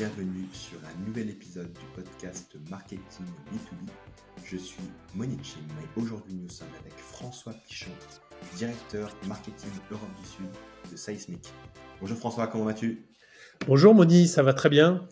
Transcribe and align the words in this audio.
bienvenue 0.00 0.48
sur 0.54 0.78
un 0.78 1.06
nouvel 1.06 1.28
épisode 1.28 1.70
du 1.74 1.84
podcast 1.94 2.56
Marketing 2.70 3.26
B2B. 3.52 3.90
Je 4.46 4.56
suis 4.56 4.82
Monique 5.14 5.44
Chim 5.44 5.60
et 5.78 6.00
aujourd'hui 6.00 6.32
nous 6.32 6.48
sommes 6.48 6.72
avec 6.80 6.96
François 6.96 7.52
Pichon, 7.52 7.90
directeur 8.56 9.14
marketing 9.28 9.68
Europe 9.90 10.08
du 10.18 10.26
Sud 10.26 10.46
de 10.90 10.96
Seismic. 10.96 11.52
Bonjour 12.00 12.16
François, 12.16 12.46
comment 12.46 12.64
vas-tu? 12.64 13.04
Bonjour 13.66 13.94
Moni, 13.94 14.26
ça 14.26 14.42
va 14.42 14.54
très 14.54 14.70
bien. 14.70 15.06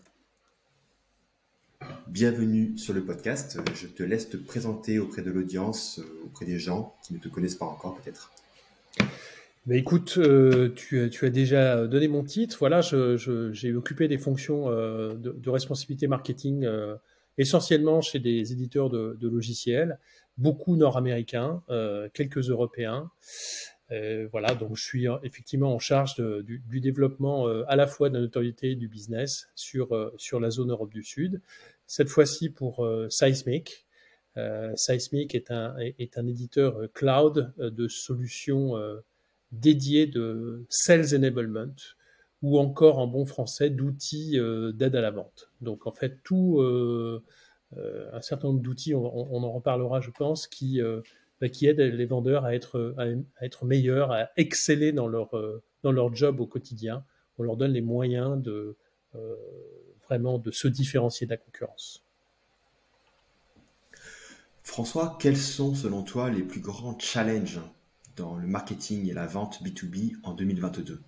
Bienvenue 2.07 2.75
sur 2.75 2.95
le 2.95 3.05
podcast. 3.05 3.59
Je 3.75 3.85
te 3.85 4.01
laisse 4.01 4.27
te 4.27 4.37
présenter 4.37 4.97
auprès 4.97 5.21
de 5.21 5.29
l'audience, 5.29 5.99
euh, 5.99 6.25
auprès 6.25 6.47
des 6.47 6.57
gens 6.57 6.95
qui 7.03 7.13
ne 7.13 7.19
te 7.19 7.27
connaissent 7.27 7.53
pas 7.53 7.67
encore 7.67 7.93
peut-être. 7.93 8.31
Mais 9.69 9.77
écoute, 9.77 10.15
euh, 10.17 10.73
tu, 10.73 10.99
as 11.21 11.29
déjà 11.29 11.85
donné 11.85 12.07
mon 12.07 12.23
titre. 12.23 12.57
Voilà, 12.57 12.81
j'ai 12.81 13.75
occupé 13.75 14.07
des 14.07 14.17
fonctions 14.17 14.67
euh, 14.67 15.13
de, 15.13 15.49
responsabilité 15.51 16.07
marketing 16.07 16.67
essentiellement 17.37 18.01
chez 18.01 18.17
des 18.17 18.51
éditeurs 18.51 18.89
de, 18.89 19.15
logiciels, 19.21 19.99
beaucoup 20.39 20.75
nord-américains, 20.75 21.61
quelques 22.15 22.49
européens. 22.49 23.11
voilà, 24.31 24.55
donc 24.55 24.75
je 24.75 24.83
suis 24.83 25.05
effectivement 25.21 25.75
en 25.75 25.79
charge 25.79 26.15
du, 26.15 26.81
développement 26.81 27.45
à 27.67 27.75
la 27.75 27.85
fois 27.85 28.09
de 28.09 28.15
la 28.15 28.21
notoriété 28.21 28.73
du 28.73 28.87
business 28.87 29.49
sur, 29.53 30.13
sur 30.17 30.39
la 30.39 30.49
zone 30.49 30.71
Europe 30.71 30.91
du 30.91 31.03
Sud, 31.03 31.41
cette 31.85 32.09
fois-ci 32.09 32.49
pour 32.49 32.89
Seismic. 33.09 33.85
Seismic 34.73 35.35
est 35.35 35.51
un, 35.51 35.75
est 35.77 36.17
un 36.17 36.25
éditeur 36.25 36.91
cloud 36.91 37.53
de 37.59 37.87
solutions 37.87 38.73
dédié 39.51 40.07
de 40.07 40.65
sales 40.69 41.15
enablement 41.15 41.73
ou 42.41 42.59
encore 42.59 42.99
en 42.99 43.07
bon 43.07 43.25
français 43.25 43.69
d'outils 43.69 44.39
euh, 44.39 44.71
d'aide 44.71 44.95
à 44.95 45.01
la 45.01 45.11
vente. 45.11 45.51
Donc 45.61 45.87
en 45.87 45.91
fait 45.91 46.23
tout 46.23 46.59
euh, 46.59 47.23
euh, 47.77 48.09
un 48.13 48.21
certain 48.21 48.47
nombre 48.47 48.61
d'outils, 48.61 48.95
on, 48.95 49.03
en 49.05 49.51
reparlera 49.51 50.01
je 50.01 50.11
pense, 50.11 50.47
qui 50.47 50.79
bah, 51.41 51.49
qui 51.49 51.67
aident 51.67 51.79
les 51.79 52.05
vendeurs 52.05 52.45
à 52.45 52.55
être 52.55 52.95
à, 52.97 53.45
être 53.45 53.65
meilleurs, 53.65 54.11
à 54.11 54.29
exceller 54.37 54.91
dans 54.91 55.07
leur 55.07 55.31
dans 55.83 55.91
leur 55.91 56.13
job 56.15 56.39
au 56.39 56.47
quotidien. 56.47 57.03
On 57.37 57.43
leur 57.43 57.57
donne 57.57 57.71
les 57.71 57.81
moyens 57.81 58.41
de 58.41 58.75
vraiment 60.07 60.39
de 60.39 60.51
se 60.51 60.67
différencier 60.67 61.27
de 61.27 61.31
la 61.31 61.37
concurrence. 61.37 62.03
François, 64.63 65.17
quels 65.19 65.37
sont 65.37 65.73
selon 65.73 66.03
toi 66.03 66.29
les 66.29 66.43
plus 66.43 66.61
grands 66.61 66.97
challenges 66.99 67.59
dans 68.19 68.35
le 68.35 68.47
marketing 68.47 69.09
et 69.09 69.13
la 69.13 69.25
vente 69.25 69.63
B2B 69.63 70.17
en 70.23 70.33
2022 70.33 71.01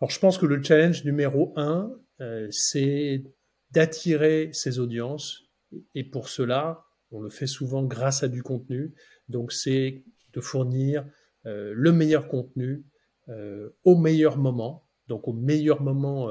Alors, 0.00 0.10
je 0.10 0.18
pense 0.18 0.36
que 0.36 0.46
le 0.46 0.62
challenge 0.62 1.04
numéro 1.04 1.52
un, 1.56 1.92
euh, 2.20 2.48
c'est 2.50 3.22
d'attirer 3.70 4.50
ces 4.52 4.80
audiences. 4.80 5.44
Et 5.94 6.02
pour 6.02 6.28
cela, 6.28 6.84
on 7.12 7.20
le 7.20 7.30
fait 7.30 7.46
souvent 7.46 7.84
grâce 7.84 8.24
à 8.24 8.28
du 8.28 8.42
contenu. 8.42 8.92
Donc, 9.28 9.52
c'est 9.52 10.02
de 10.32 10.40
fournir 10.40 11.06
euh, 11.46 11.72
le 11.74 11.92
meilleur 11.92 12.26
contenu 12.26 12.84
euh, 13.28 13.70
au 13.84 13.96
meilleur 13.96 14.38
moment, 14.38 14.88
donc 15.08 15.28
au 15.28 15.32
meilleur 15.32 15.80
moment 15.80 16.28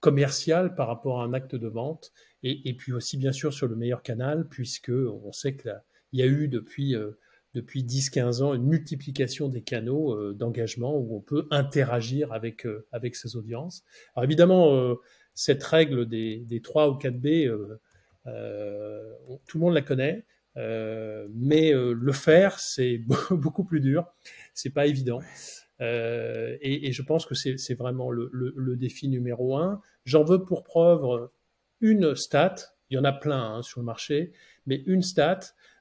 commercial 0.00 0.74
par 0.74 0.88
rapport 0.88 1.22
à 1.22 1.24
un 1.24 1.32
acte 1.32 1.54
de 1.54 1.68
vente, 1.68 2.12
et, 2.42 2.74
puis 2.74 2.92
aussi 2.92 3.16
bien 3.16 3.32
sûr 3.32 3.54
sur 3.54 3.66
le 3.66 3.76
meilleur 3.76 4.02
canal, 4.02 4.46
puisque 4.46 4.90
on 4.90 5.32
sait 5.32 5.56
qu'il 5.56 5.72
y 6.12 6.20
a 6.20 6.26
eu 6.26 6.48
depuis 6.48 6.94
depuis 7.58 7.82
10-15 7.82 8.42
ans 8.42 8.54
une 8.54 8.66
multiplication 8.66 9.48
des 9.48 9.62
canaux 9.62 10.14
euh, 10.14 10.32
d'engagement 10.32 10.96
où 10.96 11.16
on 11.16 11.20
peut 11.20 11.48
interagir 11.50 12.32
avec, 12.32 12.64
euh, 12.66 12.86
avec 12.92 13.16
ses 13.16 13.34
audiences. 13.34 13.84
Alors 14.14 14.24
évidemment, 14.24 14.76
euh, 14.76 14.94
cette 15.34 15.64
règle 15.64 16.06
des, 16.06 16.38
des 16.38 16.60
3 16.60 16.90
ou 16.90 16.94
4 16.94 17.14
B, 17.18 17.26
tout 19.46 19.58
le 19.58 19.60
monde 19.60 19.74
la 19.74 19.82
connaît, 19.82 20.24
mais 20.56 21.72
le 21.72 22.12
faire, 22.12 22.58
c'est 22.58 22.98
beaucoup 23.30 23.64
plus 23.64 23.80
dur, 23.80 24.06
c'est 24.54 24.70
pas 24.70 24.86
évident. 24.86 25.20
Et, 25.80 26.90
je 26.92 27.02
pense 27.02 27.24
que 27.24 27.34
c'est 27.34 27.74
vraiment 27.74 28.10
le, 28.10 28.76
défi 28.76 29.08
numéro 29.08 29.56
un. 29.56 29.80
J'en 30.04 30.24
veux 30.24 30.44
pour 30.44 30.64
preuve 30.64 31.28
une 31.80 32.16
stat, 32.16 32.56
il 32.90 32.96
y 32.96 32.98
en 32.98 33.04
a 33.04 33.12
plein 33.12 33.54
hein, 33.54 33.62
sur 33.62 33.80
le 33.80 33.86
marché, 33.86 34.32
mais 34.66 34.82
une 34.86 35.02
stat 35.02 35.40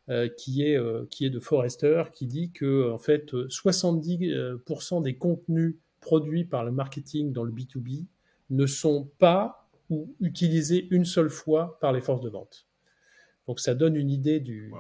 euh, 0.10 0.30
qui, 0.30 0.64
est, 0.64 0.78
euh, 0.78 1.06
qui 1.10 1.26
est 1.26 1.30
de 1.30 1.42
Forrester, 1.42 2.04
qui 2.14 2.28
dit 2.28 2.52
que 2.52 2.90
en 2.90 2.98
fait 2.98 3.34
70% 3.34 5.02
des 5.04 5.18
contenus 5.18 5.76
produits 6.00 6.46
par 6.46 6.64
le 6.64 6.72
marketing 6.72 7.34
dans 7.34 7.44
le 7.44 7.52
B2B 7.52 8.06
ne 8.50 8.66
sont 8.66 9.12
pas 9.20 9.68
ou 9.90 10.16
utilisés 10.22 10.88
une 10.92 11.04
seule 11.04 11.30
fois 11.30 11.78
par 11.82 11.92
les 11.92 12.00
forces 12.00 12.22
de 12.22 12.30
vente. 12.30 12.68
Donc 13.48 13.60
ça 13.60 13.76
donne 13.76 13.98
une 13.98 14.10
idée 14.10 14.40
du, 14.40 14.72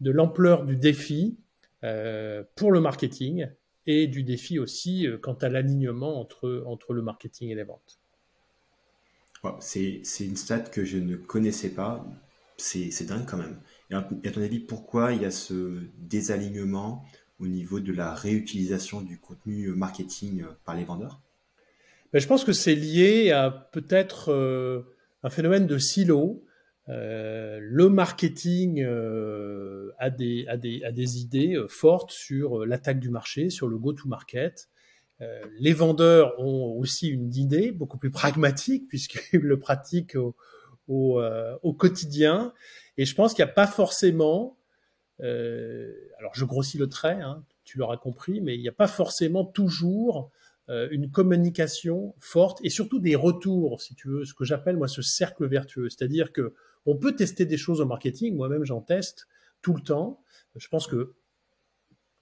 de 0.00 0.12
l'ampleur 0.12 0.64
du 0.64 0.76
défi 0.76 1.36
euh, 1.82 2.44
pour 2.54 2.70
le 2.70 2.80
marketing 2.80 3.48
et 3.86 4.06
du 4.06 4.22
défi 4.22 4.60
aussi 4.60 5.08
quant 5.22 5.34
à 5.34 5.48
l'alignement 5.48 6.20
entre, 6.20 6.62
entre 6.66 6.92
le 6.92 7.02
marketing 7.02 7.50
et 7.50 7.56
les 7.56 7.64
ventes. 7.64 7.98
c'est 9.58 10.02
une 10.20 10.36
stat 10.36 10.60
que 10.60 10.84
je 10.84 10.98
ne 10.98 11.16
connaissais 11.16 11.70
pas. 11.70 12.06
C'est 12.58 13.06
dingue 13.06 13.24
quand 13.24 13.36
même. 13.36 13.60
Et 13.90 13.94
à 13.94 14.32
ton 14.32 14.42
avis, 14.42 14.58
pourquoi 14.58 15.12
il 15.12 15.22
y 15.22 15.24
a 15.24 15.30
ce 15.30 15.78
désalignement 15.96 17.04
au 17.38 17.46
niveau 17.46 17.78
de 17.78 17.92
la 17.92 18.12
réutilisation 18.14 19.00
du 19.00 19.18
contenu 19.18 19.68
marketing 19.68 20.44
par 20.64 20.74
les 20.74 20.84
vendeurs? 20.84 21.20
Ben, 22.12 22.18
Je 22.18 22.26
pense 22.26 22.44
que 22.44 22.52
c'est 22.52 22.74
lié 22.74 23.30
à 23.30 23.50
peut-être 23.50 24.32
euh, 24.32 24.82
un 25.22 25.30
phénomène 25.30 25.68
de 25.68 25.78
silo. 25.78 26.44
Euh, 26.88 27.60
le 27.62 27.88
marketing 27.88 28.82
euh, 28.82 29.92
a, 29.98 30.10
des, 30.10 30.44
a, 30.48 30.56
des, 30.56 30.82
a, 30.82 30.90
des, 30.90 31.18
idées 31.20 31.62
fortes 31.68 32.10
sur 32.10 32.66
l'attaque 32.66 32.98
du 32.98 33.10
marché, 33.10 33.50
sur 33.50 33.68
le 33.68 33.78
go-to-market. 33.78 34.68
les 35.60 35.72
vendeurs 35.72 36.34
ont 36.40 36.76
aussi 36.78 37.08
une 37.08 37.32
idée 37.34 37.70
beaucoup 37.70 37.98
plus 37.98 38.10
pragmatique 38.10 38.88
puisqu'ils 38.88 39.40
le 39.40 39.58
pratiquent 39.60 40.16
au, 40.16 40.34
au, 40.88 41.22
au 41.62 41.72
quotidien. 41.72 42.52
Et 42.98 43.04
je 43.04 43.14
pense 43.14 43.32
qu'il 43.32 43.44
n'y 43.44 43.50
a 43.50 43.54
pas 43.54 43.68
forcément, 43.68 44.58
euh, 45.20 45.94
alors 46.18 46.34
je 46.34 46.44
grossis 46.44 46.78
le 46.78 46.88
trait, 46.88 47.20
hein, 47.20 47.44
tu 47.64 47.78
l'auras 47.78 47.96
compris, 47.96 48.40
mais 48.40 48.56
il 48.56 48.60
n'y 48.60 48.68
a 48.68 48.72
pas 48.72 48.88
forcément 48.88 49.44
toujours 49.44 50.30
euh, 50.68 50.88
une 50.90 51.10
communication 51.10 52.14
forte 52.18 52.58
et 52.64 52.70
surtout 52.70 52.98
des 52.98 53.14
retours, 53.14 53.80
si 53.80 53.94
tu 53.94 54.08
veux, 54.08 54.24
ce 54.24 54.34
que 54.34 54.44
j'appelle 54.44 54.76
moi 54.76 54.88
ce 54.88 55.00
cercle 55.00 55.46
vertueux. 55.46 55.88
C'est-à-dire 55.88 56.32
que 56.32 56.54
on 56.86 56.96
peut 56.96 57.14
tester 57.14 57.46
des 57.46 57.56
choses 57.56 57.80
au 57.80 57.86
marketing, 57.86 58.36
moi-même 58.36 58.64
j'en 58.64 58.80
teste 58.80 59.28
tout 59.62 59.74
le 59.74 59.82
temps. 59.82 60.20
Je 60.56 60.68
pense 60.68 60.88
que 60.88 61.14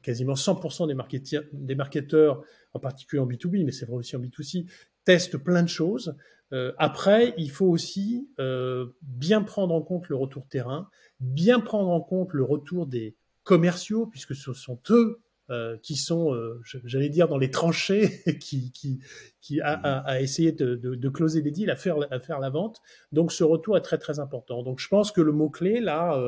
quasiment 0.02 0.34
100% 0.34 0.86
des, 0.86 1.40
des 1.52 1.74
marketeurs, 1.74 2.44
en 2.74 2.80
particulier 2.80 3.20
en 3.20 3.26
B2B, 3.26 3.64
mais 3.64 3.72
c'est 3.72 3.86
vrai 3.86 3.96
aussi 3.96 4.14
en 4.14 4.20
B2C, 4.20 4.66
testent 5.06 5.38
plein 5.38 5.62
de 5.62 5.68
choses. 5.68 6.14
Euh, 6.52 6.72
après, 6.76 7.34
il 7.38 7.50
faut 7.50 7.66
aussi 7.66 8.28
euh, 8.38 8.88
bien 9.00 9.42
prendre 9.42 9.74
en 9.74 9.80
compte 9.80 10.08
le 10.08 10.16
retour 10.16 10.46
terrain, 10.46 10.90
bien 11.20 11.60
prendre 11.60 11.88
en 11.88 12.02
compte 12.02 12.34
le 12.34 12.44
retour 12.44 12.86
des 12.86 13.16
commerciaux, 13.42 14.06
puisque 14.06 14.34
ce 14.34 14.52
sont 14.52 14.78
eux 14.90 15.22
euh, 15.48 15.76
qui 15.80 15.94
sont, 15.94 16.34
euh, 16.34 16.60
j'allais 16.84 17.08
dire, 17.08 17.28
dans 17.28 17.38
les 17.38 17.52
tranchées, 17.52 18.20
qui, 18.40 18.72
qui, 18.72 18.98
qui 19.40 19.60
a, 19.60 19.74
a, 19.74 19.98
a 20.00 20.20
essayé 20.20 20.50
de, 20.50 20.74
de, 20.74 20.96
de, 20.96 21.08
closer 21.08 21.40
des 21.40 21.52
deals, 21.52 21.70
à 21.70 21.76
faire, 21.76 21.98
à 22.10 22.18
faire 22.18 22.40
la 22.40 22.50
vente. 22.50 22.82
Donc, 23.12 23.30
ce 23.30 23.44
retour 23.44 23.76
est 23.76 23.82
très 23.82 23.96
très 23.96 24.18
important. 24.18 24.64
Donc, 24.64 24.80
je 24.80 24.88
pense 24.88 25.12
que 25.12 25.20
le 25.20 25.30
mot 25.30 25.48
clé 25.48 25.78
là, 25.78 26.20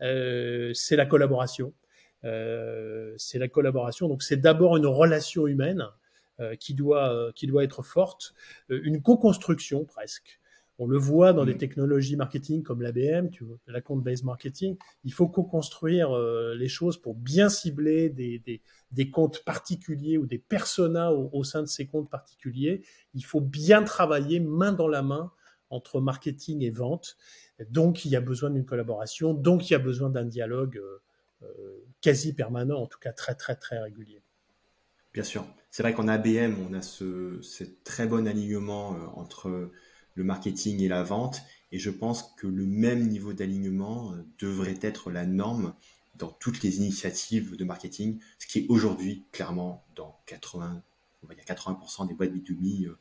euh, 0.00 0.72
c'est 0.72 0.96
la 0.96 1.04
collaboration. 1.04 1.74
c'est 2.22 3.38
la 3.38 3.48
collaboration. 3.48 4.08
Donc, 4.08 4.22
c'est 4.22 4.38
d'abord 4.38 4.78
une 4.78 4.86
relation 4.86 5.46
humaine. 5.46 5.84
Euh, 6.38 6.54
qui, 6.54 6.74
doit, 6.74 7.14
euh, 7.14 7.32
qui 7.32 7.46
doit 7.46 7.64
être 7.64 7.82
forte, 7.82 8.34
euh, 8.70 8.78
une 8.84 9.00
co-construction 9.00 9.86
presque. 9.86 10.38
On 10.78 10.86
le 10.86 10.98
voit 10.98 11.32
dans 11.32 11.46
des 11.46 11.54
mm. 11.54 11.58
technologies 11.58 12.16
marketing 12.16 12.62
comme 12.62 12.82
l'ABM, 12.82 13.30
la 13.66 13.80
compte-based 13.80 14.22
marketing. 14.22 14.76
Il 15.04 15.14
faut 15.14 15.28
co-construire 15.28 16.10
les 16.54 16.68
choses 16.68 17.00
pour 17.00 17.14
bien 17.14 17.48
cibler 17.48 18.10
des, 18.10 18.38
des, 18.40 18.60
des, 18.92 19.10
comptes 19.10 19.42
particuliers 19.46 20.18
ou 20.18 20.26
des 20.26 20.36
personas 20.36 21.10
au, 21.10 21.42
sein 21.42 21.62
de 21.62 21.68
ces 21.68 21.86
comptes 21.86 22.10
particuliers. 22.10 22.82
Il 23.14 23.24
faut 23.24 23.40
bien 23.40 23.82
travailler 23.82 24.38
main 24.38 24.72
dans 24.72 24.88
la 24.88 25.00
main 25.00 25.32
entre 25.70 26.02
marketing 26.02 26.62
et 26.62 26.70
vente. 26.70 27.16
Donc, 27.70 28.04
il 28.04 28.10
y 28.10 28.16
a 28.16 28.20
besoin 28.20 28.50
d'une 28.50 28.66
collaboration. 28.66 29.32
Donc, 29.32 29.70
il 29.70 29.72
y 29.72 29.76
a 29.76 29.78
besoin 29.78 30.10
d'un 30.10 30.26
dialogue 30.26 30.78
quasi 32.02 32.34
permanent, 32.34 32.82
en 32.82 32.86
tout 32.86 32.98
cas 32.98 33.12
très, 33.12 33.34
très, 33.34 33.56
très 33.56 33.78
régulier. 33.78 34.20
Bien 35.16 35.24
sûr. 35.24 35.46
C'est 35.70 35.82
vrai 35.82 35.94
qu'en 35.94 36.08
ABM, 36.08 36.56
on 36.68 36.74
a 36.74 36.82
ce, 36.82 37.40
très 37.84 38.06
bon 38.06 38.28
alignement 38.28 38.92
euh, 38.92 38.98
entre 39.14 39.70
le 40.14 40.24
marketing 40.24 40.82
et 40.82 40.88
la 40.88 41.02
vente. 41.02 41.40
Et 41.72 41.78
je 41.78 41.88
pense 41.88 42.34
que 42.36 42.46
le 42.46 42.66
même 42.66 43.08
niveau 43.08 43.32
d'alignement 43.32 44.12
euh, 44.12 44.16
devrait 44.38 44.78
être 44.82 45.10
la 45.10 45.24
norme 45.24 45.72
dans 46.16 46.28
toutes 46.28 46.62
les 46.62 46.76
initiatives 46.76 47.56
de 47.56 47.64
marketing, 47.64 48.20
ce 48.38 48.46
qui 48.46 48.58
est 48.58 48.66
aujourd'hui 48.68 49.24
clairement 49.32 49.86
dans 49.94 50.20
80, 50.26 50.82
on 51.22 51.26
va 51.26 51.34
dire 51.34 51.44
80% 51.44 52.08
des 52.08 52.12
boîtes 52.12 52.32
B2B 52.32 52.86
euh, 52.86 52.98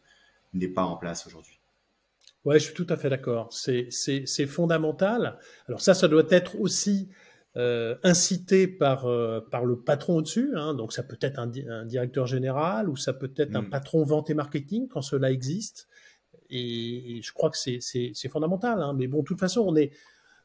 n'est 0.54 0.70
pas 0.70 0.86
en 0.86 0.96
place 0.96 1.28
aujourd'hui. 1.28 1.60
Ouais, 2.46 2.60
je 2.60 2.66
suis 2.68 2.74
tout 2.74 2.88
à 2.88 2.96
fait 2.96 3.10
d'accord. 3.10 3.52
C'est 3.52 4.48
fondamental. 4.48 5.38
Alors 5.68 5.82
ça, 5.82 5.94
ça 5.94 6.08
doit 6.08 6.28
être 6.30 6.58
aussi 6.62 7.10
euh, 7.58 7.96
incité 8.04 8.68
par, 8.68 9.06
euh, 9.06 9.40
par 9.40 9.66
le 9.66 9.80
patron 9.80 10.18
au-dessus. 10.18 10.52
Hein. 10.56 10.74
donc 10.74 10.92
ça 10.92 11.04
peut 11.04 11.18
être 11.22 11.40
un, 11.40 11.48
directeur 11.86 12.28
général 12.28 12.90
ou 12.90 12.98
ça 12.98 13.14
peut 13.14 13.32
être 13.38 13.56
un 13.56 13.62
mm. 13.62 13.70
patron 13.70 14.04
vente 14.04 14.30
et 14.30 14.34
marketing 14.34 14.88
quand 14.88 15.02
cela 15.02 15.32
existe. 15.32 15.88
Et, 16.50 17.22
je 17.24 17.34
crois 17.34 17.50
que 17.50 17.58
c'est 17.58 18.30
fondamental. 18.30 18.82
Hein. 18.82 18.94
Mais 18.94 19.08
bon, 19.08 19.20
de 19.20 19.26
toute 19.26 19.40
façon, 19.40 19.62
on 19.62 19.76
est... 19.76 19.92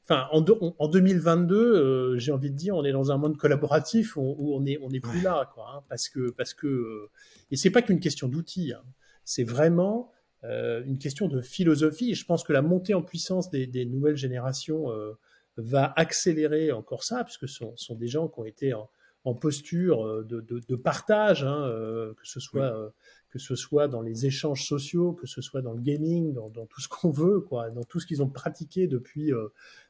Enfin, 0.05 0.29
en, 0.33 0.45
en 0.79 0.89
2022, 0.89 1.57
euh, 1.57 2.19
j'ai 2.19 2.33
envie 2.33 2.51
de 2.51 2.57
dire, 2.57 2.75
on 2.75 2.85
est 2.85 2.93
dans 2.93 3.13
un 3.13 3.17
monde 3.17 3.37
collaboratif 3.37 4.17
où, 4.17 4.55
on 4.55 4.65
est 4.65 4.79
on 4.83 4.91
est 4.91 4.99
plus 4.99 5.23
là, 5.23 5.49
quoi, 5.55 5.67
hein, 5.73 5.83
parce 5.89 6.09
que 6.09 6.31
parce 6.31 6.53
que 6.53 7.09
et 7.53 7.57
c'est 7.57 7.71
pas 7.71 7.81
qu'une 7.81 8.01
question 8.01 8.27
d'outils, 8.27 8.73
hein. 8.73 8.83
c'est 9.25 9.45
vraiment 9.45 10.11
euh, 10.43 10.83
une 10.87 10.99
question 10.99 11.29
de 11.29 11.43
philosophie. 11.43 12.11
Et 12.11 12.15
je 12.15 12.25
pense 12.25 12.45
que 12.45 12.53
la 12.53 12.63
montée 12.63 12.95
en 12.95 13.03
puissance 13.03 13.51
des, 13.51 13.85
nouvelles 13.85 14.17
générations 14.17 14.91
euh, 14.91 15.13
va 15.61 15.93
accélérer 15.97 16.73
encore 16.73 17.05
ça, 17.05 17.25
puisque 17.25 17.49
ce 17.49 17.65
sont, 17.77 17.95
des 17.95 18.09
gens 18.09 18.29
qui 18.29 18.41
ont 18.41 18.45
été 18.45 18.75
en, 18.75 18.89
posture 19.35 20.07
euh, 20.07 20.25
de, 20.25 20.77
partage, 20.77 21.45
hein, 21.45 21.69
que, 22.17 22.27
ce 22.27 22.41
soit, 22.41 22.93
que 23.31 23.39
ce 23.39 23.55
soit 23.55 23.89
dans 23.89 24.03
les 24.03 24.27
échanges 24.27 24.67
sociaux, 24.67 25.13
que 25.13 25.27
ce 25.27 25.41
soit 25.41 25.63
dans 25.63 25.73
le 25.73 25.81
gaming, 25.81 26.33
dans, 26.33 26.67
tout 26.67 26.81
ce 26.81 26.89
qu'on 26.89 27.11
veut, 27.11 27.41
quoi, 27.41 27.71
dans 27.71 27.85
tout 27.85 28.01
ce 28.01 28.07
qu'ils 28.07 28.23
ont 28.23 28.31
pratiqué 28.31 28.87
depuis, 28.87 29.33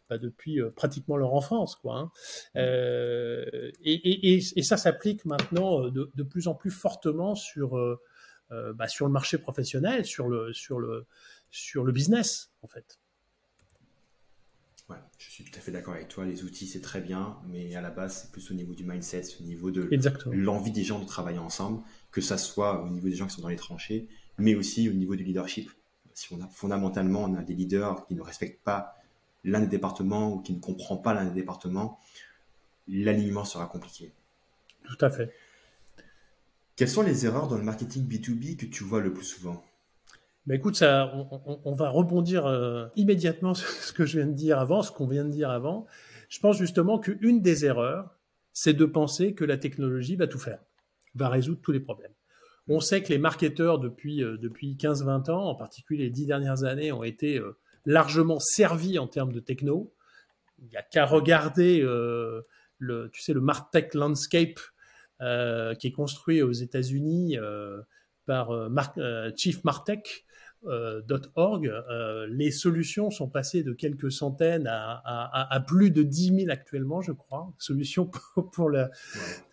bah, 0.09 0.19
depuis 0.19 0.61
pratiquement 0.75 1.17
leur 1.17 1.35
enfance. 1.35 1.77
Quoi, 1.77 1.99
hein. 1.99 2.11
et, 2.55 4.37
et, 4.37 4.63
ça 4.63 4.77
s'applique 4.77 5.25
maintenant 5.25 5.89
de, 5.89 6.23
plus 6.23 6.49
en 6.49 6.55
plus 6.55 6.71
fortement 6.71 7.35
sur 7.35 7.79
euh, 8.53 8.73
bah, 8.73 8.89
sur 8.89 9.07
le 9.07 9.13
marché 9.13 9.39
professionnel, 9.39 10.05
sur 10.05 10.29
le, 10.29 10.53
sur 10.53 10.81
le, 10.81 11.07
sur 11.51 11.85
le 11.85 11.93
business, 11.93 12.51
en 12.63 12.67
fait. 12.67 13.00
Je 15.19 15.31
suis 15.31 15.45
tout 15.45 15.59
à 15.59 15.61
fait 15.61 15.73
d'accord 15.73 15.95
avec 15.95 16.09
toi. 16.09 16.25
Les 16.25 16.45
outils, 16.45 16.67
c'est 16.67 16.81
très 16.81 17.01
bien, 17.01 17.39
mais 17.49 17.75
à 17.75 17.81
la 17.81 17.91
base, 17.91 18.23
c'est 18.23 18.33
plus 18.33 18.51
au 18.51 18.55
niveau 18.55 18.75
du 18.75 18.85
mindset, 18.85 19.23
au 19.41 19.45
niveau 19.45 19.71
de 19.71 19.89
l'envie 20.33 20.73
des 20.73 20.85
gens 20.85 20.99
de 20.99 21.07
travailler 21.07 21.39
ensemble, 21.39 21.83
que 22.11 22.21
ça 22.21 22.39
soit 22.39 22.83
au 22.83 22.89
niveau 22.89 23.09
des 23.09 23.15
gens 23.15 23.27
qui 23.27 23.35
sont 23.35 23.43
dans 23.43 23.49
les 23.49 23.57
tranchées, 23.57 24.09
mais 24.39 24.55
aussi 24.55 24.89
au 24.89 24.93
niveau 24.93 25.17
du 25.17 25.25
leadership. 25.25 25.71
Si 26.15 26.33
on 26.33 26.41
a 26.41 26.49
fondamentalement 26.49 27.23
on 27.23 27.35
a 27.35 27.43
des 27.43 27.55
leaders 27.55 28.07
qui 28.07 28.15
ne 28.15 28.21
respectent 28.21 28.63
pas 28.63 28.97
l'un 29.45 29.61
des 29.61 29.69
départements 29.69 30.35
ou 30.35 30.41
qui 30.41 30.53
ne 30.53 30.61
comprend 30.61 30.97
pas 30.97 31.15
l'un 31.15 31.25
des 31.25 31.35
départements, 31.35 31.99
l'alignement 32.89 33.45
sera 33.45 33.67
compliqué. 33.67 34.13
Tout 34.85 35.05
à 35.05 35.11
fait. 35.11 35.33
Quelles 36.77 36.89
sont 36.89 37.03
les 37.03 37.27
erreurs 37.27 37.49
dans 37.49 37.57
le 37.57 37.63
marketing 37.63 38.09
B2B 38.09 38.57
que 38.57 38.67
tu 38.67 38.85
vois 38.85 39.01
le 39.01 39.13
plus 39.13 39.25
souvent? 39.25 39.63
Bah 40.47 40.55
écoute, 40.55 40.77
ça, 40.77 41.13
on, 41.65 41.73
va 41.75 41.91
rebondir 41.91 42.47
euh, 42.47 42.87
immédiatement 42.97 43.55
sur 43.55 43.69
ce 43.69 43.93
que 43.93 44.07
je 44.07 44.19
viens 44.19 44.27
de 44.27 44.35
dire 44.35 44.59
avant, 44.59 44.83
ce 44.83 44.91
qu'on 44.91 45.07
vient 45.07 45.25
de 45.25 45.31
dire 45.31 45.51
avant. 45.51 45.87
Je 46.29 46.39
pense 46.41 46.57
justement 46.57 46.99
qu'une 46.99 47.43
des 47.43 47.65
erreurs, 47.67 48.17
c'est 48.53 48.73
de 48.73 48.85
penser 48.85 49.35
que 49.35 49.45
la 49.45 49.59
technologie 49.59 50.17
va 50.17 50.27
tout 50.27 50.39
faire, 50.39 50.61
va 51.15 51.29
résoudre 51.29 51.61
tous 51.61 51.73
les 51.73 51.81
problèmes. 51.81 52.13
On 52.69 52.81
sait 52.81 53.03
que 53.03 53.09
les 53.09 53.19
marketeurs 53.19 53.79
depuis, 53.79 54.23
euh, 54.23 54.39
depuis 54.39 54.77
15-20 54.77 55.31
ans, 55.31 55.45
en 55.45 55.55
particulier 55.55 56.05
les 56.05 56.11
dix 56.11 56.27
dernières 56.27 56.65
années, 56.65 56.91
ont 56.93 57.05
été 57.05 57.39
euh, 57.39 57.59
largement 57.85 58.39
servis 58.39 58.99
en 58.99 59.07
termes 59.07 59.33
de 59.33 59.41
techno. 59.41 59.93
Il 60.59 60.69
n'y 60.69 60.77
a 60.77 60.83
qu'à 60.83 61.07
regarder 61.07 61.81
le, 61.81 63.11
tu 63.13 63.23
sais, 63.23 63.33
le 63.33 63.41
Martech 63.41 63.95
Landscape 63.95 64.61
qui 65.21 65.87
est 65.87 65.93
construit 65.93 66.43
aux 66.43 66.53
États-Unis 66.53 67.39
euh, 70.67 71.01
par 71.35 71.59
euh, 71.65 72.27
les 72.29 72.51
solutions 72.51 73.11
sont 73.11 73.29
passées 73.29 73.63
de 73.63 73.73
quelques 73.73 74.13
centaines 74.13 74.67
à, 74.67 75.65
plus 75.67 75.91
de 75.91 76.03
10 76.03 76.41
000 76.41 76.51
actuellement, 76.51 77.01
je 77.01 77.13
crois. 77.13 77.53
Solutions 77.59 78.11
pour, 78.53 78.69
la, 78.71 78.91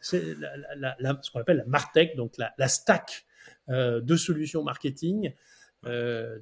ce 0.01 1.31
qu'on 1.31 1.39
appelle 1.39 1.57
la 1.57 1.65
Martech, 1.65 2.15
donc 2.15 2.33
la, 2.37 2.67
stack 2.67 3.25
de 3.69 4.15
solutions 4.15 4.63
marketing. 4.63 5.33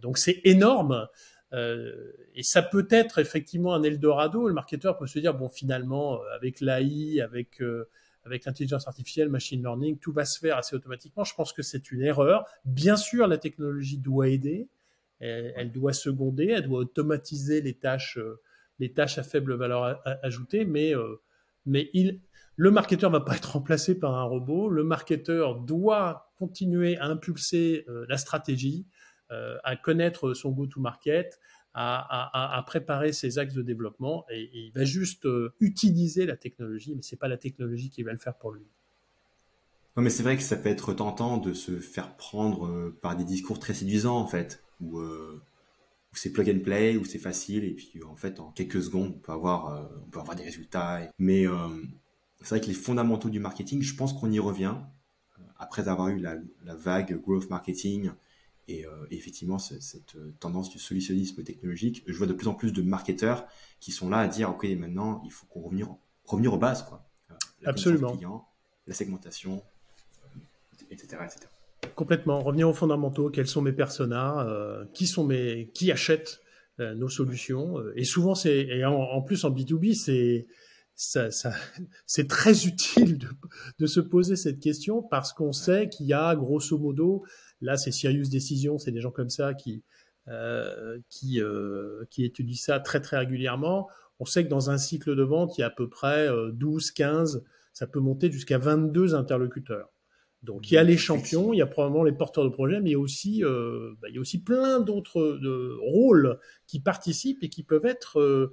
donc 0.01 0.17
c'est 0.17 0.41
énorme. 0.43 1.07
et 1.53 2.43
ça 2.43 2.61
peut 2.63 2.87
être 2.89 3.19
effectivement 3.19 3.75
un 3.75 3.83
Eldorado. 3.83 4.47
Le 4.47 4.53
marketeur 4.53 4.97
peut 4.97 5.07
se 5.07 5.19
dire 5.19 5.33
bon 5.35 5.49
finalement 5.49 6.21
avec 6.35 6.59
l'AI, 6.59 7.21
avec 7.21 7.61
avec 8.25 8.45
l'intelligence 8.45 8.87
artificielle, 8.87 9.29
machine 9.29 9.61
learning, 9.61 9.97
tout 9.99 10.11
va 10.11 10.25
se 10.25 10.39
faire 10.39 10.57
assez 10.57 10.75
automatiquement. 10.75 11.23
Je 11.23 11.35
pense 11.35 11.53
que 11.53 11.61
c'est 11.61 11.91
une 11.91 12.01
erreur. 12.01 12.45
Bien 12.65 12.97
sûr, 12.97 13.27
la 13.27 13.37
technologie 13.37 13.99
doit 13.99 14.29
aider, 14.29 14.67
elle, 15.19 15.71
doit 15.71 15.93
seconder, 15.93 16.47
elle 16.47 16.63
doit 16.63 16.79
automatiser 16.79 17.61
les 17.61 17.73
tâches, 17.73 18.17
euh, 18.17 18.41
les 18.79 18.91
tâches 18.91 19.17
à 19.17 19.23
faible 19.23 19.53
valeur 19.53 20.01
ajoutée, 20.23 20.65
mais, 20.65 20.93
euh, 20.95 21.21
le 22.57 22.71
marketeur 22.71 23.11
va 23.11 23.21
pas 23.21 23.35
être 23.35 23.53
remplacé 23.53 23.99
par 23.99 24.15
un 24.15 24.23
robot. 24.23 24.69
Le 24.69 24.83
marketeur 24.83 25.55
doit 25.55 26.31
continuer 26.37 26.97
à 26.97 27.05
impulser 27.05 27.85
euh, 27.89 28.05
la 28.07 28.17
stratégie, 28.17 28.85
à 29.63 29.75
connaître 29.75 30.35
son 30.35 30.51
go-to-market, 30.51 31.39
à, 31.75 32.63
préparer 32.65 33.11
ses 33.11 33.37
axes 33.37 33.53
de 33.53 33.61
développement 33.61 34.25
et, 34.29 34.49
il 34.53 34.71
va 34.71 34.85
juste 34.85 35.25
euh, 35.25 35.53
utiliser 35.59 36.25
la 36.25 36.37
technologie, 36.37 36.95
mais 36.95 37.01
c'est 37.01 37.17
pas 37.17 37.27
la 37.27 37.37
technologie 37.37 37.89
qui 37.89 38.03
va 38.03 38.11
le 38.11 38.17
faire 38.17 38.35
pour 38.35 38.53
lui. 38.53 38.65
Non, 39.97 40.03
mais 40.03 40.09
c'est 40.09 40.23
vrai 40.23 40.37
que 40.37 40.43
ça 40.43 40.57
peut 40.57 40.69
être 40.69 40.93
tentant 40.93 41.37
de 41.37 41.53
se 41.53 41.79
faire 41.79 42.15
prendre 42.15 42.67
euh, 42.67 42.97
par 43.01 43.15
des 43.15 43.25
discours 43.25 43.59
très 43.59 43.73
séduisants 43.73 44.17
en 44.17 44.27
fait, 44.27 44.63
où, 44.79 44.99
euh, 44.99 45.41
où 46.11 46.15
c'est 46.15 46.31
plug 46.31 46.49
and 46.49 46.63
play, 46.63 46.97
où 46.97 47.05
c'est 47.05 47.19
facile 47.19 47.65
et 47.65 47.73
puis 47.73 48.03
en 48.03 48.15
fait 48.15 48.39
en 48.39 48.51
quelques 48.51 48.81
secondes 48.81 49.13
on 49.15 49.19
peut 49.19 49.31
avoir, 49.31 49.89
on 50.05 50.09
peut 50.09 50.19
avoir 50.19 50.35
des 50.35 50.43
résultats. 50.43 51.01
Mais 51.17 51.45
c'est 52.41 52.49
vrai 52.49 52.61
que 52.61 52.67
les 52.67 52.73
fondamentaux 52.73 53.29
du 53.29 53.39
marketing, 53.39 53.81
je 53.81 53.95
pense 53.95 54.13
qu'on 54.13 54.31
y 54.31 54.39
revient 54.39 54.75
après 55.57 55.87
avoir 55.87 56.09
eu 56.09 56.19
la 56.19 56.75
vague 56.75 57.21
growth 57.21 57.49
marketing 57.49 58.11
et 58.67 58.85
euh, 58.85 58.89
effectivement, 59.11 59.59
cette 59.59 60.15
euh, 60.15 60.33
tendance 60.39 60.69
du 60.69 60.79
solutionnisme 60.79 61.43
technologique, 61.43 62.03
je 62.07 62.17
vois 62.17 62.25
de 62.25 62.33
plus 62.33 62.47
en 62.47 62.55
plus 62.55 62.73
de 62.73 62.81
marketeurs 62.81 63.45
qui 63.79 63.91
sont 63.91 64.09
là 64.09 64.17
à 64.17 64.27
dire, 64.27 64.49
OK, 64.49 64.65
maintenant, 64.77 65.21
il 65.23 65.31
faut 65.31 65.45
qu'on 65.47 65.61
revenir, 65.61 65.95
revenir 66.23 66.53
aux 66.53 66.57
bases, 66.57 66.83
quoi. 66.83 67.05
Euh, 67.29 67.35
la 67.61 67.69
Absolument. 67.69 68.17
la 68.87 68.93
segmentation, 68.95 69.61
etc., 70.89 71.17
etc. 71.25 71.47
Complètement. 71.95 72.41
Revenir 72.41 72.67
aux 72.67 72.73
fondamentaux. 72.73 73.29
Quels 73.29 73.47
sont 73.47 73.61
mes 73.61 73.71
personas? 73.71 74.45
Qui 74.93 75.05
sont 75.05 75.23
mes, 75.23 75.69
qui 75.73 75.91
achètent 75.91 76.41
nos 76.79 77.09
solutions? 77.09 77.77
Et 77.95 78.03
souvent, 78.03 78.35
c'est, 78.35 78.57
et 78.57 78.83
en, 78.85 79.21
plus 79.21 79.45
en 79.45 79.51
B2B, 79.51 79.93
c'est, 79.93 80.47
ça, 80.95 81.31
ça 81.31 81.53
c'est 82.05 82.27
très 82.27 82.65
utile 82.65 83.19
de, 83.19 83.27
de, 83.79 83.85
se 83.85 83.99
poser 83.99 84.35
cette 84.35 84.59
question 84.59 85.03
parce 85.03 85.31
qu'on 85.31 85.53
sait 85.53 85.87
qu'il 85.89 86.07
y 86.07 86.13
a 86.13 86.35
grosso 86.35 86.77
modo 86.77 87.23
Là, 87.61 87.77
c'est 87.77 87.91
Sirius 87.91 88.29
Décision, 88.29 88.77
c'est 88.77 88.91
des 88.91 89.01
gens 89.01 89.11
comme 89.11 89.29
ça 89.29 89.53
qui, 89.53 89.83
euh, 90.27 90.97
qui, 91.07 91.39
euh, 91.39 92.03
qui 92.09 92.25
étudient 92.25 92.55
ça 92.55 92.79
très 92.79 92.99
très 92.99 93.19
régulièrement. 93.19 93.87
On 94.19 94.25
sait 94.25 94.43
que 94.43 94.49
dans 94.49 94.71
un 94.71 94.77
cycle 94.79 95.15
de 95.15 95.21
vente, 95.21 95.55
il 95.57 95.61
y 95.61 95.63
a 95.63 95.67
à 95.67 95.69
peu 95.69 95.87
près 95.87 96.27
12, 96.53 96.87
euh, 96.87 96.93
15, 96.95 97.43
ça 97.73 97.85
peut 97.85 97.99
monter 97.99 98.31
jusqu'à 98.31 98.57
22 98.57 99.13
interlocuteurs. 99.13 99.91
Donc 100.41 100.71
il 100.71 100.75
y 100.75 100.77
a 100.77 100.83
les 100.83 100.97
champions, 100.97 101.53
il 101.53 101.57
y 101.57 101.61
a 101.61 101.67
probablement 101.67 102.03
les 102.03 102.11
porteurs 102.11 102.43
de 102.43 102.49
projets, 102.49 102.79
mais 102.81 102.89
il 102.89 102.93
y 102.93 102.95
a 102.95 102.99
aussi, 102.99 103.43
bah, 103.43 104.09
il 104.09 104.15
y 104.15 104.17
a 104.17 104.21
aussi 104.21 104.41
plein 104.41 104.79
d'autres 104.79 105.39
rôles 105.81 106.39
qui 106.65 106.79
participent 106.79 107.43
et 107.43 107.49
qui 107.49 107.63
peuvent 107.63 107.85
être 107.85 108.51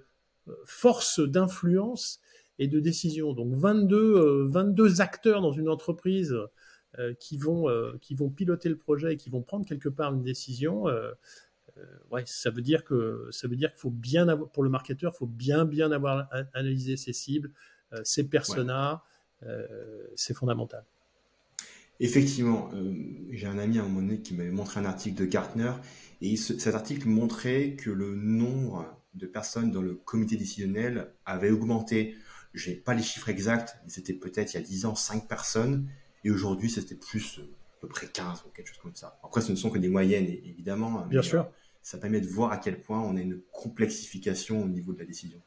force 0.65 1.21
d'influence 1.21 2.21
et 2.59 2.69
de 2.69 2.81
décision. 2.81 3.33
Donc 3.33 3.55
22, 3.55 4.47
22 4.49 5.01
acteurs 5.01 5.41
dans 5.41 5.53
une 5.53 5.69
entreprise 5.69 6.35
qui, 7.19 7.37
vont, 7.37 7.69
euh, 7.69 7.97
qui 8.01 8.15
vont 8.15 8.31
piloter 8.31 8.69
le 8.69 8.77
projet 8.77 9.15
et 9.15 9.17
qui 9.17 9.31
vont 9.31 9.43
prendre 9.43 9.67
quelque 9.67 9.89
part 9.89 10.15
une 10.15 10.23
décision, 10.23 10.89
euh, 10.89 11.13
ouais, 12.11 12.23
ça 12.27 12.51
veut 12.51 12.63
dire 12.63 12.85
que 12.85 13.29
ça 13.31 13.49
veut 13.49 13.57
dire 13.57 13.71
qu'il 13.71 13.81
faut 13.81 13.91
bien 13.91 14.29
avoir, 14.29 14.51
pour 14.51 14.63
le 14.63 14.71
marketeur, 14.71 15.13
il 15.15 15.19
faut 15.19 15.27
bien 15.27 15.65
bien 15.65 15.91
avoir 15.91 16.29
analysé 16.53 16.97
ses 16.97 17.13
cibles, 17.13 17.51
ses 18.05 18.25
personas, 18.25 19.03
c'est 20.15 20.35
fondamental. 20.35 20.85
Effectivement, 21.99 22.71
j'ai 23.31 23.47
un 23.47 23.59
ami 23.59 23.79
à 23.79 23.83
un 23.83 23.89
moment 23.89 24.01
donné 24.01 24.21
qui 24.21 24.35
m'avait 24.35 24.51
montré 24.51 24.81
un 24.81 24.85
article 24.85 25.19
de 25.19 25.25
Gartner 25.25 25.73
et 26.21 26.37
cet 26.37 26.75
article 26.75 27.09
montrait 27.09 27.75
que 27.75 27.91
le 27.91 28.15
nombre 28.15 29.03
de 29.15 29.27
personnes 29.27 29.71
dans 29.71 29.83
le 29.83 29.95
comité 29.95 30.37
décisionnel 30.37 31.13
avait 31.25 31.51
augmenté. 31.51 32.15
Je 32.55 32.71
n'ai 32.71 32.77
pas 32.77 32.95
les 32.95 33.03
chiffres 33.03 33.29
exacts, 33.29 33.77
mais 33.85 33.91
c'était 33.91 34.13
peut-être 34.13 34.55
il 34.55 34.57
y 34.57 34.61
a 34.61 34.67
10 34.67 34.87
ans 34.87 34.95
5 34.95 35.29
personnes 35.29 35.89
et 36.25 36.31
aujourd'hui, 36.31 36.71
c'était 36.71 36.95
plus 36.95 37.39
euh, 37.39 37.43
à 37.43 37.81
peu 37.81 37.89
près 37.89 38.07
15 38.07 38.45
ou 38.47 38.51
quelque 38.51 38.69
chose 38.69 38.79
comme 38.79 38.95
ça. 38.95 39.19
Après, 39.23 39.41
ce 39.41 39.51
ne 39.51 39.57
sont 39.57 39.71
que 39.71 39.79
des 39.79 39.89
moyennes, 39.89 40.27
évidemment. 40.27 41.01
Hein, 41.01 41.07
Bien 41.09 41.23
sûr. 41.23 41.43
Euh, 41.43 41.63
ça 41.83 41.99
permet 41.99 42.21
de 42.21 42.29
voir 42.29 42.53
à 42.53 42.59
quel 42.59 42.81
point 42.81 43.01
on 43.01 43.17
a 43.17 43.21
une 43.21 43.41
complexification 43.51 44.63
au 44.63 44.69
niveau 44.69 44.93
de 44.93 45.01
la 45.01 45.05
décision. 45.05 45.41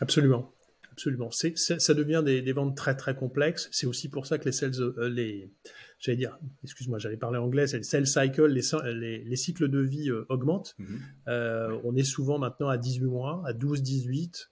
Absolument. 0.00 0.52
absolument. 0.92 1.30
Ça 1.30 1.94
devient 1.94 2.22
des, 2.24 2.42
des, 2.42 2.52
ventes 2.52 2.76
très 2.76 2.96
très 2.96 3.14
complexes. 3.14 3.68
C'est 3.72 3.86
aussi 3.86 4.08
pour 4.08 4.26
ça 4.26 4.38
que 4.38 4.44
les 4.44 4.52
sales, 4.52 4.74
euh, 4.80 5.08
les, 5.08 5.50
j'allais 5.98 6.18
dire, 6.18 6.38
excuse-moi, 6.64 6.98
j'allais 6.98 7.16
parler 7.16 7.38
anglais, 7.38 7.66
c'est 7.66 7.78
les 7.78 7.84
sales 7.84 8.06
cycles, 8.06 8.46
les, 8.46 9.24
les, 9.24 9.36
cycles 9.36 9.68
de 9.68 9.80
vie 9.80 10.10
euh, 10.10 10.26
augmentent. 10.28 10.74
Mhm. 10.78 11.00
Euh, 11.28 11.80
on 11.84 11.96
est 11.96 12.04
souvent 12.04 12.38
maintenant 12.38 12.68
à 12.68 12.76
18 12.76 13.04
mois, 13.06 13.42
à 13.46 13.52
12, 13.52 13.82
18, 13.82 14.50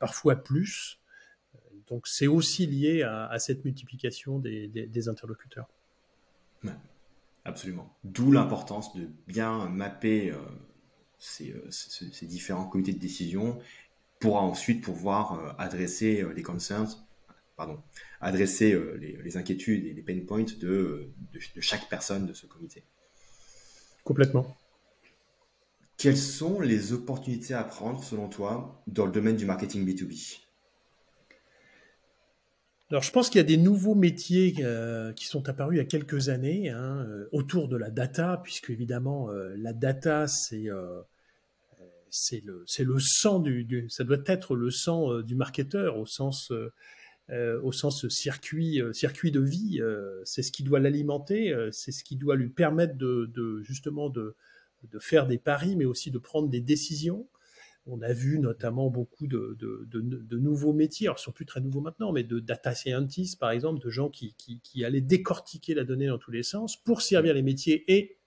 parfois 0.00 0.36
plus. 0.36 1.00
Donc 1.88 2.06
c'est 2.06 2.26
aussi 2.26 2.66
lié 2.66 3.02
à, 3.02 3.26
à 3.26 3.38
cette 3.38 3.64
multiplication 3.64 4.38
des, 4.38 4.68
des 4.68 5.08
interlocuteurs. 5.08 5.68
absolument. 7.44 7.94
D'où 8.04 8.32
l'importance 8.32 8.94
de 8.94 9.08
bien 9.26 9.68
mapper 9.68 10.32
ces, 11.18 11.54
ces, 11.70 12.26
différents 12.26 12.66
comités 12.66 12.92
de 12.92 12.98
décision 12.98 13.58
pourra 14.24 14.40
ensuite 14.40 14.82
pouvoir 14.82 15.34
euh, 15.34 15.52
adresser 15.58 16.22
euh, 16.22 16.32
les 16.32 16.42
concerns, 16.42 16.88
pardon, 17.56 17.82
adresser 18.20 18.72
euh, 18.72 18.96
les, 18.96 19.36
inquiétudes 19.36 19.84
et 19.84 19.92
les 19.92 20.02
pain 20.02 20.18
points 20.26 20.44
de, 20.44 21.10
de, 21.32 21.60
chaque 21.60 21.88
personne 21.88 22.26
de 22.26 22.32
ce 22.32 22.46
comité. 22.46 22.84
Complètement. 24.02 24.56
Quelles 25.96 26.16
sont 26.18 26.60
les 26.60 26.92
opportunités 26.92 27.54
à 27.54 27.64
prendre, 27.64 28.02
selon 28.02 28.28
toi, 28.28 28.82
dans 28.86 29.06
le 29.06 29.12
domaine 29.12 29.36
du 29.36 29.46
marketing 29.46 29.86
B2B 29.86 30.40
alors, 32.94 33.02
je 33.02 33.10
pense 33.10 33.28
qu'il 33.28 33.38
y 33.38 33.40
a 33.40 33.44
des 33.44 33.56
nouveaux 33.56 33.96
métiers 33.96 34.54
qui 35.16 35.26
sont 35.26 35.48
apparus 35.48 35.74
il 35.74 35.78
y 35.78 35.82
a 35.82 35.84
quelques 35.84 36.28
années 36.28 36.70
hein, 36.70 37.04
autour 37.32 37.66
de 37.66 37.76
la 37.76 37.90
data, 37.90 38.40
puisque 38.44 38.70
évidemment, 38.70 39.30
la 39.56 39.72
data, 39.72 40.28
c'est 40.28 40.68
le, 42.44 42.64
le 42.78 42.98
sang 43.00 43.40
du, 43.40 43.86
ça 43.88 44.04
doit 44.04 44.18
être 44.26 44.54
le 44.54 44.70
sang 44.70 45.12
euh, 45.12 45.22
du 45.22 45.34
marketeur 45.34 45.98
au 45.98 46.06
sens, 46.06 46.52
euh, 46.52 46.72
euh, 47.30 47.60
au 47.62 47.72
sens 47.72 48.06
circuit, 48.08 48.80
circuit 48.92 49.32
de 49.32 49.40
vie. 49.40 49.80
c'est 50.24 50.42
ce 50.42 50.52
qui 50.52 50.62
doit 50.62 50.78
l'alimenter, 50.78 51.54
c'est 51.72 51.92
ce 51.92 52.04
qui 52.04 52.16
doit 52.16 52.36
lui 52.36 52.50
permettre 52.50 52.96
de, 52.96 53.60
justement 53.62 54.08
de, 54.08 54.36
de, 54.92 54.98
faire 54.98 55.26
des 55.26 55.38
paris, 55.38 55.74
mais 55.76 55.84
aussi 55.84 56.10
de 56.10 56.18
prendre 56.18 56.48
des 56.48 56.60
décisions. 56.60 57.26
On 57.86 58.00
a 58.00 58.12
vu 58.12 58.38
notamment 58.38 58.88
beaucoup 58.88 59.26
de, 59.26 59.58
nouveaux 60.32 60.72
métiers, 60.72 61.06
alors 61.06 61.18
ils 61.18 61.22
sont 61.22 61.32
plus 61.32 61.44
très 61.44 61.60
nouveaux 61.60 61.82
maintenant, 61.82 62.12
mais 62.12 62.22
de 62.22 62.40
data 62.40 62.74
scientists 62.74 63.38
par 63.38 63.50
exemple, 63.50 63.82
de 63.84 63.90
gens 63.90 64.08
qui, 64.08 64.34
allaient 64.84 65.00
décortiquer 65.00 65.74
la 65.74 65.84
donnée 65.84 66.06
dans 66.06 66.18
tous 66.18 66.30
les 66.30 66.42
sens 66.42 66.82
pour 66.82 67.02
servir 67.02 67.34
les 67.34 67.42
métiers 67.42 67.84
et 67.92 68.18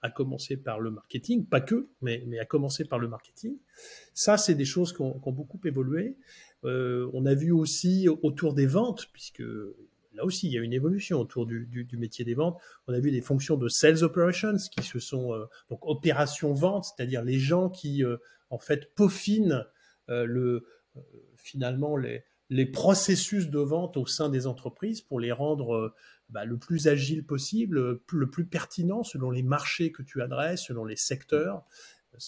à 0.00 0.10
commencer 0.10 0.58
par 0.58 0.80
le 0.80 0.90
marketing, 0.90 1.46
pas 1.46 1.62
que, 1.62 1.88
mais, 2.02 2.24
mais 2.26 2.38
à 2.38 2.44
commencer 2.44 2.84
par 2.84 2.98
le 2.98 3.08
marketing. 3.08 3.56
Ça, 4.12 4.36
c'est 4.36 4.54
des 4.54 4.66
choses 4.66 4.92
qui 4.92 5.00
ont, 5.00 5.18
beaucoup 5.32 5.60
évolué. 5.64 6.18
Euh, 6.64 7.08
on 7.14 7.24
a 7.24 7.34
vu 7.34 7.52
aussi 7.52 8.06
autour 8.08 8.52
des 8.52 8.66
ventes, 8.66 9.08
puisque 9.14 9.42
là 10.14 10.24
aussi, 10.24 10.46
il 10.46 10.52
y 10.52 10.58
a 10.58 10.62
une 10.62 10.72
évolution 10.72 11.20
autour 11.20 11.46
du, 11.46 11.88
métier 11.92 12.24
des 12.24 12.34
ventes. 12.34 12.60
On 12.86 12.94
a 12.94 13.00
vu 13.00 13.10
des 13.10 13.20
fonctions 13.20 13.56
de 13.56 13.68
sales 13.68 14.02
operations 14.02 14.56
qui 14.72 14.82
se 14.82 14.98
sont, 14.98 15.34
euh, 15.34 15.44
donc 15.70 15.80
opérations 15.86 16.52
vente, 16.52 16.84
c'est-à-dire 16.84 17.22
les 17.22 17.38
gens 17.38 17.68
qui, 17.68 18.04
euh, 18.04 18.16
en 18.50 18.58
fait, 18.58 18.94
peaufinent 18.94 19.64
le, 20.08 20.66
finalement 21.36 21.96
les, 21.96 22.24
les 22.50 22.66
processus 22.66 23.48
de 23.48 23.58
vente 23.58 23.96
au 23.96 24.06
sein 24.06 24.28
des 24.28 24.46
entreprises 24.46 25.00
pour 25.00 25.18
les 25.18 25.32
rendre 25.32 25.94
bah, 26.28 26.44
le 26.44 26.58
plus 26.58 26.88
agile 26.88 27.24
possible, 27.24 28.00
le 28.12 28.30
plus 28.30 28.46
pertinent 28.46 29.02
selon 29.02 29.30
les 29.30 29.42
marchés 29.42 29.92
que 29.92 30.02
tu 30.02 30.22
adresses, 30.22 30.64
selon 30.64 30.84
les 30.84 30.96
secteurs. 30.96 31.64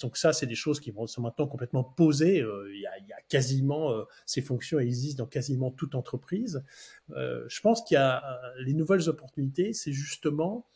Donc 0.02 0.16
ça, 0.16 0.33
c'est 0.33 0.47
des 0.47 0.55
choses 0.55 0.81
qui 0.81 0.93
sont 1.07 1.23
maintenant 1.23 1.47
complètement 1.47 1.85
posées. 1.85 2.40
Euh, 2.40 2.71
il, 2.73 2.81
y 2.81 2.87
a, 2.87 3.21
quasiment 3.28 3.93
euh, 3.93 4.05
ces 4.25 4.43
fonctions 4.43 4.78
existent 4.78 5.25
dans 5.25 5.28
quasiment 5.28 5.71
toute 5.71 5.95
entreprise. 5.95 6.62
Euh, 7.11 7.45
je 7.49 7.61
pense 7.61 7.83
qu'il 7.83 7.97
y 7.97 7.99
a 7.99 8.40
les 8.59 8.75
nouvelles 8.75 9.09
opportunités, 9.09 9.73
c'est 9.73 9.93
justement 9.93 10.66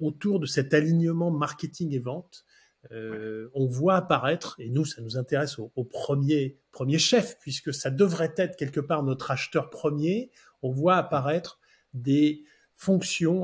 autour 0.00 0.40
de 0.40 0.46
cet 0.46 0.74
alignement 0.74 1.30
marketing 1.30 1.94
et 1.94 2.00
vente. 2.00 2.44
on 2.90 3.66
voit 3.66 3.94
apparaître, 3.94 4.56
et 4.58 4.68
nous, 4.68 4.84
ça 4.84 5.00
nous 5.00 5.16
intéresse 5.16 5.60
au, 5.60 5.70
au, 5.76 5.84
premier, 5.84 6.58
premier 6.72 6.98
chef, 6.98 7.38
puisque 7.38 7.72
ça 7.72 7.90
devrait 7.90 8.34
être 8.36 8.56
quelque 8.56 8.80
part 8.80 9.04
notre 9.04 9.30
acheteur 9.30 9.70
premier. 9.70 10.32
On 10.62 10.72
voit 10.72 10.96
apparaître 10.96 11.60
des 11.92 12.42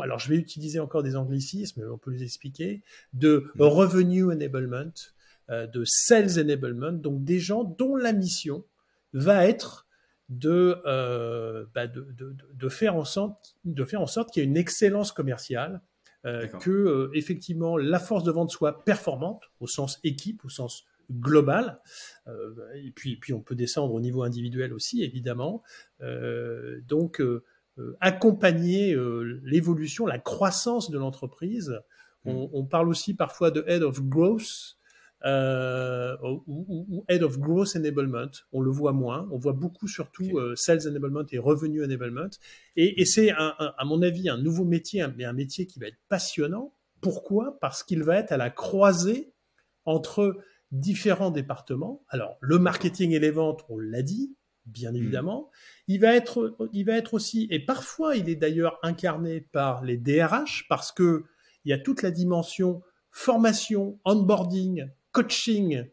alors 0.02 0.18
je 0.18 0.28
vais 0.28 0.37
utiliser 0.37 0.80
encore 0.80 1.02
des 1.02 1.16
anglicismes, 1.16 1.85
on 1.90 1.99
peut 1.99 2.11
les 2.11 2.23
expliquer, 2.23 2.82
de 3.12 3.50
mm. 3.54 3.62
revenue 3.62 4.25
enablement, 4.30 4.92
euh, 5.50 5.66
de 5.66 5.85
sales 5.85 6.38
enablement, 6.38 6.92
donc 6.92 7.25
des 7.25 7.38
gens 7.38 7.64
dont 7.64 7.97
la 7.97 8.12
mission 8.12 8.64
va 9.12 9.47
être 9.47 9.87
de, 10.28 10.80
euh, 10.87 11.66
bah 11.75 11.87
de, 11.87 12.06
de, 12.16 12.37
de, 12.52 12.68
faire 12.68 12.94
en 12.94 13.04
sorte, 13.04 13.56
de 13.64 13.85
faire 13.85 14.00
en 14.00 14.06
sorte 14.06 14.32
qu'il 14.32 14.42
y 14.42 14.47
ait 14.47 14.49
une 14.49 14.56
excellence 14.56 15.11
commerciale, 15.11 15.80
euh, 16.26 16.47
que 16.47 17.11
effectivement 17.14 17.78
la 17.78 17.99
force 17.99 18.25
de 18.25 18.30
vente 18.30 18.50
soit 18.50 18.85
performante 18.85 19.42
au 19.59 19.66
sens 19.66 19.99
équipe, 20.04 20.44
au 20.44 20.49
sens 20.49 20.85
global, 21.11 21.80
et 22.76 22.92
puis, 22.92 23.16
puis 23.16 23.32
on 23.32 23.40
peut 23.40 23.56
descendre 23.56 23.92
au 23.92 24.00
niveau 24.00 24.23
individuel 24.23 24.73
aussi 24.73 25.02
évidemment. 25.02 25.64
donc 26.87 27.20
euh, 27.20 27.42
accompagner 28.00 28.94
euh, 28.94 29.40
l'évolution, 29.44 30.06
la 30.06 30.18
croissance 30.18 30.90
de 30.90 30.98
l'entreprise. 30.98 31.80
On, 32.26 32.62
mm. 32.62 32.68
parle 32.68 32.88
aussi 32.88 33.14
parfois 33.14 33.50
de 33.50 33.64
head 33.66 33.82
of 33.82 34.02
growth 34.02 34.76
euh, 35.24 36.16
ou, 36.46 37.04
head 37.08 37.22
of 37.22 37.38
growth 37.38 37.76
enablement. 37.76 38.30
On 38.52 38.60
le 38.60 38.70
voit 38.70 38.92
moins. 38.92 39.28
On 39.32 39.38
voit 39.38 39.54
beaucoup 39.54 39.88
surtout 39.88 40.38
sales 40.54 40.86
enablement 40.86 41.24
et 41.30 41.38
revenue 41.38 41.82
enablement. 41.82 42.30
Et, 42.76 43.04
c'est, 43.04 43.30
à 43.30 43.84
mon 43.84 44.02
avis, 44.02 44.28
un 44.28 44.38
nouveau 44.38 44.64
métier, 44.64 45.04
mais 45.16 45.24
un 45.24 45.32
métier 45.32 45.66
qui 45.66 45.78
va 45.78 45.86
être 45.86 45.98
passionnant. 46.08 46.74
Pourquoi? 47.00 47.58
Parce 47.60 47.82
qu'il 47.82 48.02
va 48.02 48.16
être 48.16 48.32
à 48.32 48.36
la 48.36 48.50
croisée 48.50 49.32
entre 49.86 50.36
différents 50.72 51.30
départements. 51.30 52.04
Alors, 52.08 52.36
le 52.40 52.58
marketing 52.58 53.12
et 53.12 53.18
les 53.18 53.30
ventes, 53.30 53.64
on 53.68 53.78
l'a 53.78 54.02
dit, 54.02 54.36
bien 54.70 54.92
mm. 54.92 54.96
évidemment. 54.96 55.50
Il 55.88 56.00
va 56.00 56.14
être, 56.14 56.56
il 56.72 56.84
va 56.84 56.96
être 56.96 57.14
aussi, 57.14 57.46
et 57.50 57.60
parfois 57.60 58.16
il 58.16 58.28
est 58.28 58.36
d'ailleurs 58.36 58.78
incarné 58.82 59.40
par 59.40 59.84
les 59.84 59.96
DRH 59.96 60.66
parce 60.68 60.92
que 60.92 61.24
il 61.64 61.70
y 61.70 61.72
a 61.72 61.78
toute 61.78 62.02
la 62.02 62.10
dimension 62.10 62.82
formation, 63.10 63.98
onboarding, 64.04 64.88
coaching, 65.12 65.84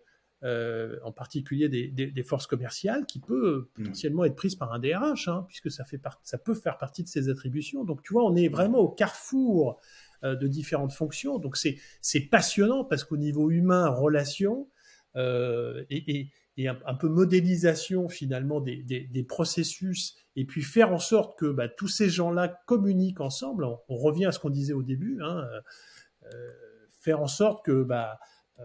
euh, 0.43 0.98
en 1.03 1.12
particulier 1.12 1.67
des, 1.67 2.24
forces 2.24 2.46
commerciales, 2.46 3.05
qui 3.07 3.19
peut 3.19 3.69
mm. 3.77 3.84
potentiellement 3.84 4.24
être 4.24 4.36
prise 4.36 4.55
par 4.55 4.72
un 4.72 4.79
DRH, 4.79 5.27
hein, 5.27 5.46
puisque 5.48 5.72
ça, 5.72 5.84
fait 5.84 6.00
ça 6.24 6.38
peut 6.38 6.53
faire 6.53 6.77
partie 6.77 7.03
de 7.03 7.07
ses 7.07 7.29
attributions. 7.29 7.84
Donc 7.84 8.03
tu 8.03 8.13
vois, 8.13 8.24
on 8.24 8.36
est 8.36 8.48
vraiment 8.48 8.79
au 8.79 8.89
carrefour 8.89 9.79
euh, 10.24 10.36
de 10.36 10.48
différentes 10.48 10.93
fonctions. 10.93 11.39
Donc 11.39 11.57
c'est 11.57 12.19
passionnant 12.29 12.84
parce 12.84 13.03
qu'au 13.03 13.17
niveau 13.17 13.50
humain, 13.50 13.89
relation, 13.89 14.69
euh, 15.17 15.83
et, 15.89 16.29
et 16.57 16.67
un, 16.67 16.95
peu 16.95 17.07
modélisation 17.07 18.09
finalement 18.09 18.62
des, 18.62 18.81
des, 18.83 19.24
processus 19.24 20.15
et 20.36 20.45
puis 20.45 20.63
faire 20.63 20.91
en 20.91 21.00
sorte 21.00 21.38
que 21.38 21.45
bah, 21.51 21.67
tous 21.67 21.88
ces 21.88 22.09
gens-là 22.09 22.47
communiquent 22.65 23.21
ensemble. 23.21 23.65
On, 23.65 23.95
revient 23.95 24.25
à 24.25 24.31
ce 24.31 24.39
qu'on 24.39 24.50
disait 24.50 24.74
au 24.74 24.81
début, 24.81 25.19
hein, 25.21 25.47
euh, 26.24 26.51
faire 27.00 27.21
en 27.21 27.27
sorte 27.27 27.63
que 27.65 27.83
bah, 27.83 28.19
euh, 28.59 28.63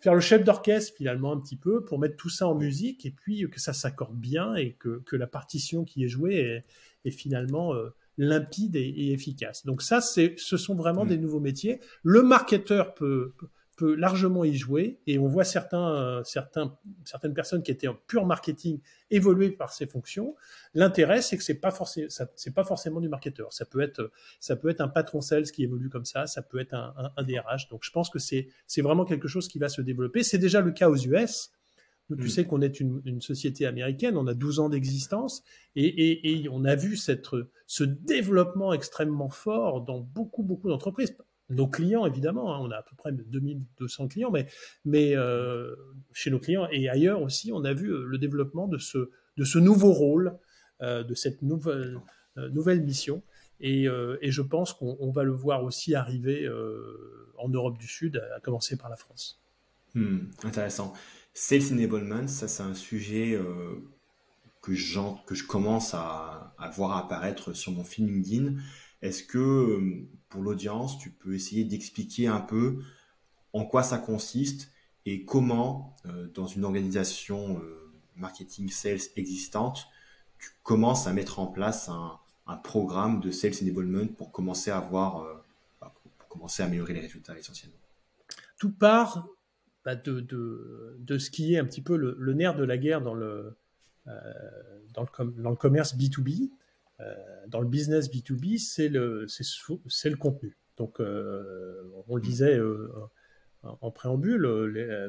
faire 0.00 0.14
le 0.14 0.20
chef 0.20 0.44
d'orchestre 0.44 0.94
finalement 0.96 1.32
un 1.32 1.40
petit 1.40 1.56
peu 1.56 1.84
pour 1.84 1.98
mettre 1.98 2.16
tout 2.16 2.28
ça 2.28 2.48
en 2.48 2.54
musique 2.54 3.06
et 3.06 3.10
puis 3.10 3.48
que 3.50 3.60
ça 3.60 3.72
s'accorde 3.72 4.16
bien 4.16 4.54
et 4.54 4.74
que, 4.74 5.02
que, 5.06 5.16
la 5.16 5.26
partition 5.26 5.84
qui 5.84 6.04
est 6.04 6.08
jouée 6.08 6.36
est, 6.36 6.64
est 7.06 7.12
finalement 7.12 7.72
limpide 8.18 8.76
et, 8.76 9.12
efficace. 9.12 9.64
Donc 9.64 9.82
ça, 9.82 10.00
c'est, 10.00 10.34
ce 10.36 10.56
sont 10.56 10.74
vraiment 10.74 11.04
mmh. 11.04 11.08
des 11.08 11.18
nouveaux 11.18 11.40
métiers. 11.40 11.80
Le 12.02 12.22
marketeur 12.22 12.94
peut, 12.94 13.32
peut 13.38 13.48
peut 13.82 13.96
largement 13.96 14.44
y 14.44 14.54
jouer 14.54 15.00
et 15.08 15.18
on 15.18 15.26
voit 15.26 15.42
certains, 15.42 15.92
euh, 15.96 16.22
certains, 16.22 16.78
certaines 17.04 17.34
personnes 17.34 17.64
qui 17.64 17.72
étaient 17.72 17.88
en 17.88 17.96
pur 18.06 18.24
marketing 18.26 18.78
évoluer 19.10 19.50
par 19.50 19.72
ces 19.72 19.86
fonctions. 19.86 20.36
L'intérêt, 20.72 21.20
c'est 21.20 21.36
que 21.36 21.42
c'est 21.42 21.58
pas 21.58 21.72
forcément, 21.72 22.06
c'est 22.36 22.54
pas 22.54 22.62
forcément 22.62 23.00
du 23.00 23.08
marketeur. 23.08 23.52
Ça 23.52 23.64
peut 23.64 23.80
être, 23.80 24.12
ça 24.38 24.54
peut 24.54 24.68
être 24.68 24.82
un 24.82 24.86
patron 24.86 25.20
sales 25.20 25.50
qui 25.50 25.64
évolue 25.64 25.88
comme 25.88 26.04
ça, 26.04 26.28
ça 26.28 26.42
peut 26.42 26.60
être 26.60 26.74
un, 26.74 26.94
un, 27.16 27.22
DRH. 27.24 27.68
Donc, 27.70 27.82
je 27.82 27.90
pense 27.90 28.08
que 28.08 28.20
c'est, 28.20 28.46
c'est 28.68 28.82
vraiment 28.82 29.04
quelque 29.04 29.26
chose 29.26 29.48
qui 29.48 29.58
va 29.58 29.68
se 29.68 29.82
développer. 29.82 30.22
C'est 30.22 30.38
déjà 30.38 30.60
le 30.60 30.70
cas 30.70 30.88
aux 30.88 30.96
US. 30.96 31.50
tu 32.08 32.14
mm. 32.14 32.28
sais 32.28 32.44
qu'on 32.44 32.60
est 32.60 32.78
une, 32.78 33.02
une, 33.04 33.20
société 33.20 33.66
américaine, 33.66 34.16
on 34.16 34.28
a 34.28 34.34
12 34.34 34.60
ans 34.60 34.68
d'existence 34.68 35.42
et, 35.74 35.86
et, 35.86 36.44
et, 36.44 36.48
on 36.50 36.64
a 36.64 36.76
vu 36.76 36.96
cette, 36.96 37.26
ce 37.66 37.82
développement 37.82 38.72
extrêmement 38.74 39.30
fort 39.30 39.80
dans 39.80 39.98
beaucoup, 39.98 40.44
beaucoup 40.44 40.68
d'entreprises 40.68 41.16
nos 41.54 41.66
clients, 41.66 42.06
évidemment, 42.06 42.54
hein, 42.54 42.58
on 42.60 42.70
a 42.70 42.76
à 42.76 42.82
peu 42.82 42.96
près 42.96 43.12
2200 43.12 44.08
clients, 44.08 44.30
mais, 44.30 44.48
mais 44.84 45.16
euh, 45.16 45.74
chez 46.12 46.30
nos 46.30 46.38
clients 46.38 46.68
et 46.70 46.88
ailleurs 46.88 47.22
aussi, 47.22 47.52
on 47.52 47.64
a 47.64 47.72
vu 47.72 47.90
euh, 47.90 48.04
le 48.04 48.18
développement 48.18 48.68
de 48.68 48.78
ce, 48.78 49.10
de 49.36 49.44
ce 49.44 49.58
nouveau 49.58 49.92
rôle, 49.92 50.38
euh, 50.82 51.02
de 51.02 51.14
cette 51.14 51.42
nouvelle, 51.42 52.00
nouvelle 52.36 52.82
mission. 52.82 53.22
Et, 53.60 53.84
et 53.84 54.32
je 54.32 54.42
pense 54.42 54.72
qu'on 54.72 55.12
va 55.12 55.22
le 55.22 55.30
voir 55.30 55.62
aussi 55.62 55.94
arriver 55.94 56.48
en 57.38 57.48
Europe 57.48 57.78
du 57.78 57.86
Sud, 57.86 58.20
à 58.34 58.40
commencer 58.40 58.76
par 58.76 58.90
la 58.90 58.96
France. 58.96 59.40
Hmm, 59.94 60.30
intéressant. 60.42 60.94
Sales 61.32 61.72
enablement, 61.72 62.26
ça 62.26 62.48
c'est 62.48 62.64
un 62.64 62.74
sujet 62.74 63.38
que, 64.62 64.72
que 65.26 65.34
je 65.34 65.46
commence 65.46 65.94
à, 65.94 66.54
à, 66.58 66.70
voir 66.70 66.96
apparaître 66.96 67.52
sur 67.52 67.70
mon 67.70 67.84
film 67.84 68.08
LinkedIn. 68.08 68.56
Est-ce 69.02 69.22
que 69.22 70.06
pour 70.28 70.42
l'audience, 70.42 70.98
tu 70.98 71.10
peux 71.10 71.34
essayer 71.34 71.64
d'expliquer 71.64 72.28
un 72.28 72.40
peu 72.40 72.78
en 73.52 73.64
quoi 73.66 73.82
ça 73.82 73.98
consiste 73.98 74.70
et 75.04 75.24
comment, 75.24 75.96
dans 76.34 76.46
une 76.46 76.64
organisation 76.64 77.60
marketing 78.16 78.70
sales 78.70 79.00
existante, 79.16 79.88
tu 80.38 80.50
commences 80.62 81.06
à 81.06 81.12
mettre 81.12 81.38
en 81.38 81.46
place 81.46 81.88
un, 81.88 82.18
programme 82.64 83.20
de 83.20 83.30
sales 83.30 83.54
enablement 83.62 84.08
pour 84.08 84.30
commencer 84.30 84.70
à 84.70 84.76
avoir, 84.76 85.22
euh, 85.22 85.32
bah, 85.80 85.94
pour 86.18 86.28
commencer 86.28 86.62
à 86.62 86.66
améliorer 86.66 86.92
les 86.92 87.00
résultats 87.00 87.38
essentiellement? 87.38 87.78
Tout 88.58 88.72
part 88.72 89.26
bah, 89.86 89.94
de, 89.96 91.18
ce 91.18 91.30
qui 91.30 91.54
est 91.54 91.58
un 91.58 91.64
petit 91.64 91.80
peu 91.80 91.96
le, 91.96 92.34
nerf 92.34 92.54
de 92.54 92.64
la 92.64 92.76
guerre 92.76 93.00
euh, 93.06 93.50
dans 94.92 95.02
le 95.02 95.56
commerce 95.56 95.96
B2B. 95.96 96.50
Euh, 97.02 97.14
dans 97.48 97.60
le 97.60 97.68
business 97.68 98.10
B2B, 98.10 98.58
c'est 98.58 98.88
le, 98.88 99.26
c'est 99.28 100.10
le 100.10 100.16
contenu. 100.16 100.56
Donc, 100.76 101.00
euh, 101.00 101.82
on 102.08 102.16
le 102.16 102.22
disait 102.22 102.56
euh, 102.56 102.92
en 103.62 103.90
préambule, 103.90 104.46
les, 104.72 105.08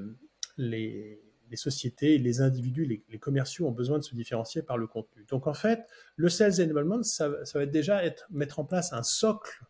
les 0.58 1.22
les 1.54 1.58
sociétés, 1.58 2.18
les 2.18 2.42
individus, 2.42 3.04
les, 3.10 3.20
commerciaux 3.20 3.68
ont 3.68 3.72
besoin 3.72 4.00
de 4.00 4.04
se 4.04 4.16
différencier 4.16 4.64
par 4.64 4.76
le 4.76 4.88
contenu. 4.88 5.24
Donc 5.30 5.46
en 5.46 5.54
fait, 5.54 5.86
le 6.16 6.28
sales 6.28 6.60
enablement, 6.60 7.04
ça, 7.04 7.30
va 7.30 7.62
être 7.62 7.70
déjà 7.70 8.04
être, 8.04 8.26
mettre 8.32 8.58
en 8.58 8.66
place 8.66 8.92
un 8.92 9.04
socle, 9.04 9.64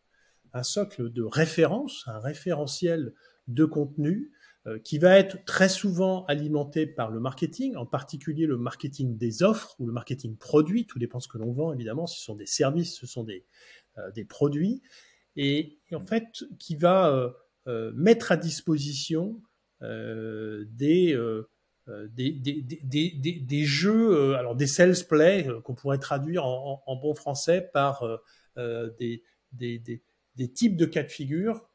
un 0.54 0.64
socle 0.64 1.12
de 1.12 1.24
référence, 1.24 2.06
un 2.08 2.20
référentiel 2.20 3.14
de 3.50 3.66
contenu 3.66 4.32
qui 4.84 4.98
va 4.98 5.18
être 5.20 5.44
très 5.44 5.68
souvent 5.68 6.24
alimenté 6.26 6.88
par 6.88 7.12
le 7.12 7.20
marketing, 7.20 7.76
en 7.76 7.86
particulier 7.86 8.46
le 8.46 8.58
marketing 8.58 9.18
des 9.18 9.44
offres 9.44 9.76
ou 9.80 9.88
le 9.88 9.92
marketing 9.92 10.38
produit, 10.38 10.86
tout 10.86 11.00
dépend 11.00 11.20
ce 11.20 11.28
que 11.28 11.38
l'on 11.38 11.52
vend 11.52 11.74
évidemment, 11.74 12.08
ce 12.08 12.24
sont 12.24 12.36
des 12.36 12.46
services, 12.46 12.98
ce 12.98 13.06
sont 13.06 13.24
des, 13.24 13.46
euh, 13.98 14.26
produits, 14.30 14.82
et, 15.36 15.80
en 15.94 16.06
fait 16.06 16.46
qui 16.60 16.78
va 16.78 17.34
euh, 17.68 17.92
mettre 17.94 18.32
à 18.32 18.38
disposition 18.38 19.42
des 19.82 21.14
euh, 21.90 23.66
jeux, 23.66 24.16
euh, 24.16 24.38
alors 24.38 24.56
des 24.56 24.68
sales 24.68 24.96
play 25.08 25.48
euh, 25.48 25.60
qu'on 25.62 25.76
pourrait 25.76 25.98
traduire 25.98 26.46
en, 26.46 26.96
bon 26.96 27.14
français 27.14 27.70
par 27.74 28.06
des, 28.56 29.24
types 30.36 30.76
de 30.76 30.86
cas 30.86 31.04
de 31.04 31.10
figure 31.10 31.70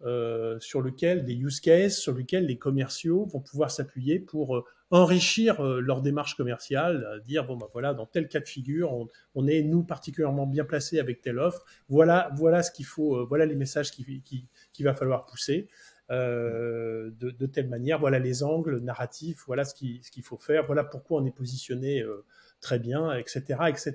sur 0.60 0.82
lesquels, 0.82 1.24
des 1.24 1.34
use 1.34 1.60
cases 1.60 1.98
sur 1.98 2.12
lesquels 2.14 2.46
les 2.46 2.58
commerciaux 2.58 3.24
vont 3.26 3.40
pouvoir 3.40 3.70
s'appuyer 3.70 4.18
pour 4.18 4.64
enrichir 4.90 5.62
leur 5.62 6.00
démarche 6.00 6.34
commerciale, 6.34 7.22
dire 7.24 7.44
bon 7.44 7.56
ben 7.56 7.66
voilà 7.72 7.94
dans 7.94 8.06
tel 8.06 8.26
cas 8.26 8.40
de 8.40 8.48
figure 8.48 8.92
on, 8.92 9.06
on, 9.34 9.46
est 9.46 9.62
nous 9.62 9.84
particulièrement 9.84 10.46
bien 10.46 10.64
placés 10.64 10.98
avec 10.98 11.20
telle 11.20 11.38
offre, 11.38 11.64
voilà 11.88 12.30
voilà 12.36 12.62
ce 12.62 12.72
qu'il 12.72 12.86
faut, 12.86 13.26
voilà 13.26 13.44
les 13.46 13.54
messages 13.54 13.90
qu'il 13.90 14.22
qui, 14.22 14.48
qui 14.72 14.82
va 14.82 14.94
falloir 14.94 15.26
pousser. 15.26 15.68
Euh, 16.10 17.10
de, 17.20 17.30
de, 17.30 17.44
telle 17.44 17.68
manière. 17.68 17.98
Voilà 17.98 18.18
les 18.18 18.42
angles 18.42 18.80
narratifs, 18.80 19.44
voilà 19.46 19.66
ce 19.66 19.74
qu'il 19.74 20.02
ce 20.02 20.10
qu'il 20.10 20.22
faut 20.22 20.38
faire, 20.38 20.64
voilà 20.64 20.82
pourquoi 20.82 21.20
on 21.20 21.26
est 21.26 21.36
positionné 21.36 22.00
euh, 22.00 22.24
très 22.62 22.78
bien, 22.78 23.12
etc., 23.12 23.42
etc. 23.68 23.92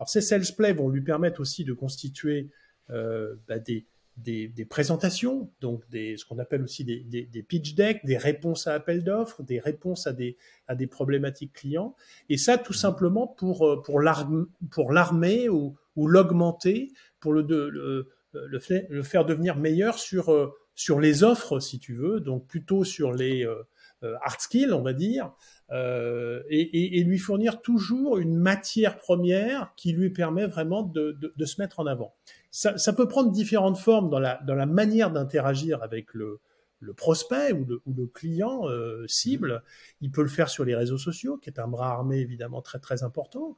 Alors 0.00 0.08
ces 0.08 0.22
sales 0.22 0.42
plays 0.56 0.72
vont 0.72 0.88
lui 0.88 1.02
permettre 1.02 1.40
aussi 1.40 1.64
de 1.64 1.72
constituer 1.72 2.50
euh, 2.50 2.50
bah, 2.88 3.58
des, 3.58 3.86
des, 4.16 4.48
des, 4.48 4.64
présentations, 4.64 5.50
donc 5.60 5.88
des, 5.90 6.16
ce 6.16 6.24
qu'on 6.24 6.38
appelle 6.38 6.62
aussi 6.62 6.84
des, 6.84 7.00
des, 7.00 7.22
des, 7.22 7.42
pitch 7.42 7.74
decks, 7.74 8.04
des 8.04 8.16
réponses 8.16 8.66
à 8.66 8.74
appel 8.74 9.04
d'offres, 9.04 9.42
des 9.42 9.60
réponses 9.60 10.06
à 10.06 10.12
des, 10.12 10.36
à 10.68 10.74
des 10.74 10.86
problématiques 10.86 11.52
clients, 11.52 11.94
et 12.28 12.38
ça 12.38 12.56
tout 12.56 12.72
simplement 12.72 13.26
pour, 13.26 13.66
euh, 13.66 13.82
pour 13.82 14.00
l'armer 14.00 15.48
ou, 15.48 15.76
ou 15.96 16.06
l'augmenter, 16.06 16.92
pour 17.20 17.32
le, 17.34 17.42
le, 17.42 18.08
le, 18.32 18.60
le, 18.88 19.02
faire 19.02 19.24
devenir 19.24 19.56
meilleur 19.56 19.98
sur 19.98 20.32
euh, 20.32 20.54
sur 20.76 21.00
les 21.00 21.24
offres, 21.24 21.58
si 21.58 21.78
tu 21.78 21.94
veux, 21.94 22.20
donc 22.20 22.46
plutôt 22.46 22.84
sur 22.84 23.12
les 23.12 23.44
euh, 23.44 23.54
euh, 23.54 23.62
hard 24.02 24.40
skills, 24.40 24.72
on 24.72 24.82
va 24.82 24.92
dire, 24.92 25.32
euh, 25.72 26.42
et, 26.48 27.02
lui 27.02 27.18
fournir 27.18 27.60
toujours 27.60 28.18
une 28.18 28.36
matière 28.36 28.98
première 28.98 29.72
qui 29.76 29.92
lui 29.92 30.10
permet 30.10 30.46
vraiment 30.46 30.82
de, 30.82 31.18
se 31.44 31.60
mettre 31.60 31.80
en 31.80 31.86
avant. 31.86 32.14
Ça, 32.50 32.92
peut 32.92 33.08
prendre 33.08 33.30
différentes 33.30 33.78
formes 33.78 34.08
dans 34.08 34.20
la, 34.20 34.40
dans 34.46 34.54
la 34.54 34.66
manière 34.66 35.10
d'interagir 35.10 35.82
avec 35.82 36.14
le, 36.14 36.40
prospect 36.96 37.52
ou 37.52 37.66
le, 37.66 38.06
client 38.06 38.64
cible. 39.08 39.62
Il 40.00 40.10
peut 40.10 40.22
le 40.22 40.28
faire 40.28 40.48
sur 40.48 40.64
les 40.64 40.74
réseaux 40.74 40.98
sociaux, 40.98 41.36
qui 41.36 41.50
est 41.50 41.58
un 41.58 41.68
bras 41.68 41.90
armé 41.90 42.18
évidemment 42.18 42.62
très 42.62 42.78
très 42.78 43.02
important, 43.02 43.56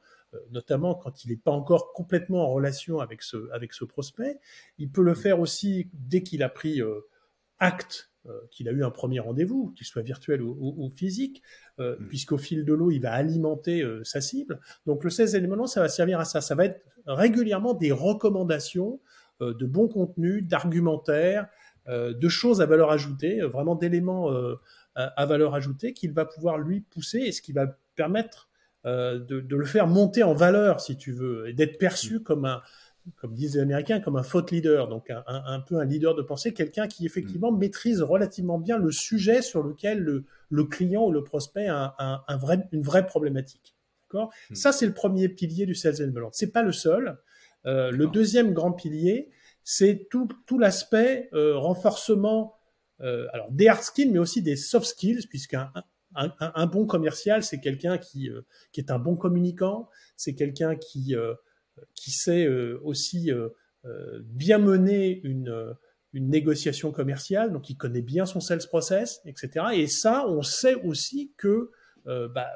notamment 0.51 0.95
quand 0.95 1.23
il 1.23 1.29
n'est 1.29 1.37
pas 1.37 1.51
encore 1.51 1.93
complètement 1.93 2.49
en 2.49 2.53
relation 2.53 2.99
avec 2.99 3.21
ce, 3.21 3.49
avec 3.51 3.73
ce 3.73 3.85
prospect. 3.85 4.39
Il 4.79 4.89
peut 4.89 5.03
le 5.03 5.13
faire 5.13 5.39
aussi 5.39 5.89
dès 5.93 6.23
qu'il 6.23 6.41
a 6.43 6.49
pris 6.49 6.81
acte 7.59 8.08
euh, 8.08 8.08
qu'il 8.51 8.67
a 8.67 8.71
eu 8.71 8.83
un 8.83 8.91
premier 8.91 9.19
rendez-vous, 9.19 9.73
qu'il 9.75 9.87
soit 9.87 10.01
virtuel 10.01 10.41
ou, 10.41 10.91
physique, 10.95 11.41
euh, 11.79 11.95
mm. 11.99 12.07
puisqu'au 12.07 12.37
fil 12.37 12.65
de 12.65 12.73
l'eau, 12.73 12.91
il 12.91 12.99
va 12.99 13.13
alimenter 13.13 13.81
euh, 13.81 14.03
sa 14.03 14.21
cible. 14.21 14.59
Donc 14.85 15.03
le 15.03 15.09
16 15.09 15.35
éléments, 15.35 15.67
ça 15.67 15.81
va 15.81 15.89
servir 15.89 16.19
à 16.19 16.25
ça. 16.25 16.41
Ça 16.41 16.55
va 16.55 16.65
être 16.65 16.81
régulièrement 17.05 17.73
des 17.73 17.91
recommandations 17.91 18.99
de 19.41 19.65
bons 19.65 19.87
contenus, 19.87 20.45
d'argumentaires, 20.45 21.47
de 21.87 22.27
choses 22.27 22.61
à 22.61 22.65
valeur 22.65 22.91
ajoutée, 22.91 23.39
vraiment 23.39 23.75
d'éléments 23.75 24.29
à, 24.95 25.25
valeur 25.25 25.55
ajoutée 25.55 25.93
qu'il 25.93 26.11
va 26.11 26.25
pouvoir 26.25 26.57
lui 26.57 26.81
pousser 26.81 27.19
et 27.19 27.31
ce 27.31 27.41
qui 27.41 27.53
va 27.53 27.67
permettre 27.95 28.49
de, 28.83 29.45
le 29.49 29.65
faire 29.65 29.87
monter 29.87 30.23
en 30.23 30.33
valeur, 30.33 30.81
si 30.81 30.97
tu 30.97 31.13
veux, 31.13 31.47
et 31.47 31.53
d'être 31.53 31.77
perçu 31.77 32.17
mm. 32.17 32.23
comme 32.23 32.43
un, 32.43 32.61
comme 33.17 33.33
disent 33.33 33.55
les 33.55 33.61
Américains, 33.61 33.99
comme 33.99 34.15
un 34.15 34.23
thought 34.23 34.51
leader, 34.51 34.87
donc 34.87 35.09
un, 35.09 35.59
peu 35.61 35.77
un 35.77 35.85
leader 35.85 36.15
de 36.15 36.21
pensée, 36.21 36.53
quelqu'un 36.53 36.87
qui 36.87 37.05
effectivement 37.05 37.51
mm. 37.51 37.57
maîtrise 37.57 38.01
relativement 38.01 38.59
bien 38.59 38.77
le 38.77 38.91
sujet 38.91 39.41
sur 39.41 39.63
lequel 39.63 39.99
le, 40.49 40.63
client 40.65 41.05
ou 41.05 41.11
le 41.11 41.23
prospect 41.23 41.67
a 41.67 41.95
un, 42.27 42.37
vrai, 42.37 42.67
une 42.71 42.83
vraie 42.83 43.05
problématique. 43.05 43.75
D'accord? 44.07 44.31
Mm. 44.49 44.55
Ça, 44.55 44.71
c'est 44.71 44.85
le 44.85 44.93
premier 44.93 45.29
pilier 45.29 45.65
du 45.65 45.75
sales 45.75 46.01
enablement. 46.01 46.29
C'est 46.31 46.51
pas 46.51 46.63
le 46.63 46.71
seul. 46.71 47.17
Euh, 47.65 47.91
le 47.91 48.07
deuxième 48.07 48.53
grand 48.53 48.71
pilier, 48.71 49.29
c'est 49.63 50.07
tout, 50.09 50.27
tout 50.45 50.57
l'aspect 50.57 51.29
euh, 51.33 51.57
renforcement 51.57 52.55
euh, 53.01 53.27
alors 53.33 53.51
des 53.51 53.67
hard 53.67 53.81
skills, 53.81 54.11
mais 54.11 54.19
aussi 54.19 54.41
des 54.41 54.55
soft 54.55 54.85
skills, 54.85 55.27
puisqu'un 55.29 55.71
un, 56.15 56.33
un, 56.39 56.65
bon 56.65 56.85
commercial, 56.85 57.43
c'est 57.43 57.59
quelqu'un 57.59 57.97
qui, 57.97 58.29
qui 58.71 58.81
est 58.81 58.91
un 58.91 58.97
bon 58.97 59.15
communicant, 59.15 59.89
c'est 60.17 60.33
quelqu'un 60.33 60.75
qui 60.75 61.15
qui 61.95 62.11
sait 62.11 62.45
euh, 62.45 62.79
aussi 62.83 63.31
euh, 63.31 63.49
euh, 63.85 64.19
bien 64.23 64.57
mener 64.57 65.21
une, 65.23 65.75
une 66.13 66.29
négociation 66.29 66.91
commerciale, 66.91 67.51
donc 67.51 67.69
il 67.69 67.75
connaît 67.75 68.01
bien 68.01 68.25
son 68.25 68.39
sales 68.39 68.65
process, 68.67 69.21
etc. 69.25 69.67
Et 69.73 69.87
ça, 69.87 70.25
on 70.27 70.41
sait 70.41 70.75
aussi 70.75 71.31
que, 71.37 71.71
bah, 72.05 72.47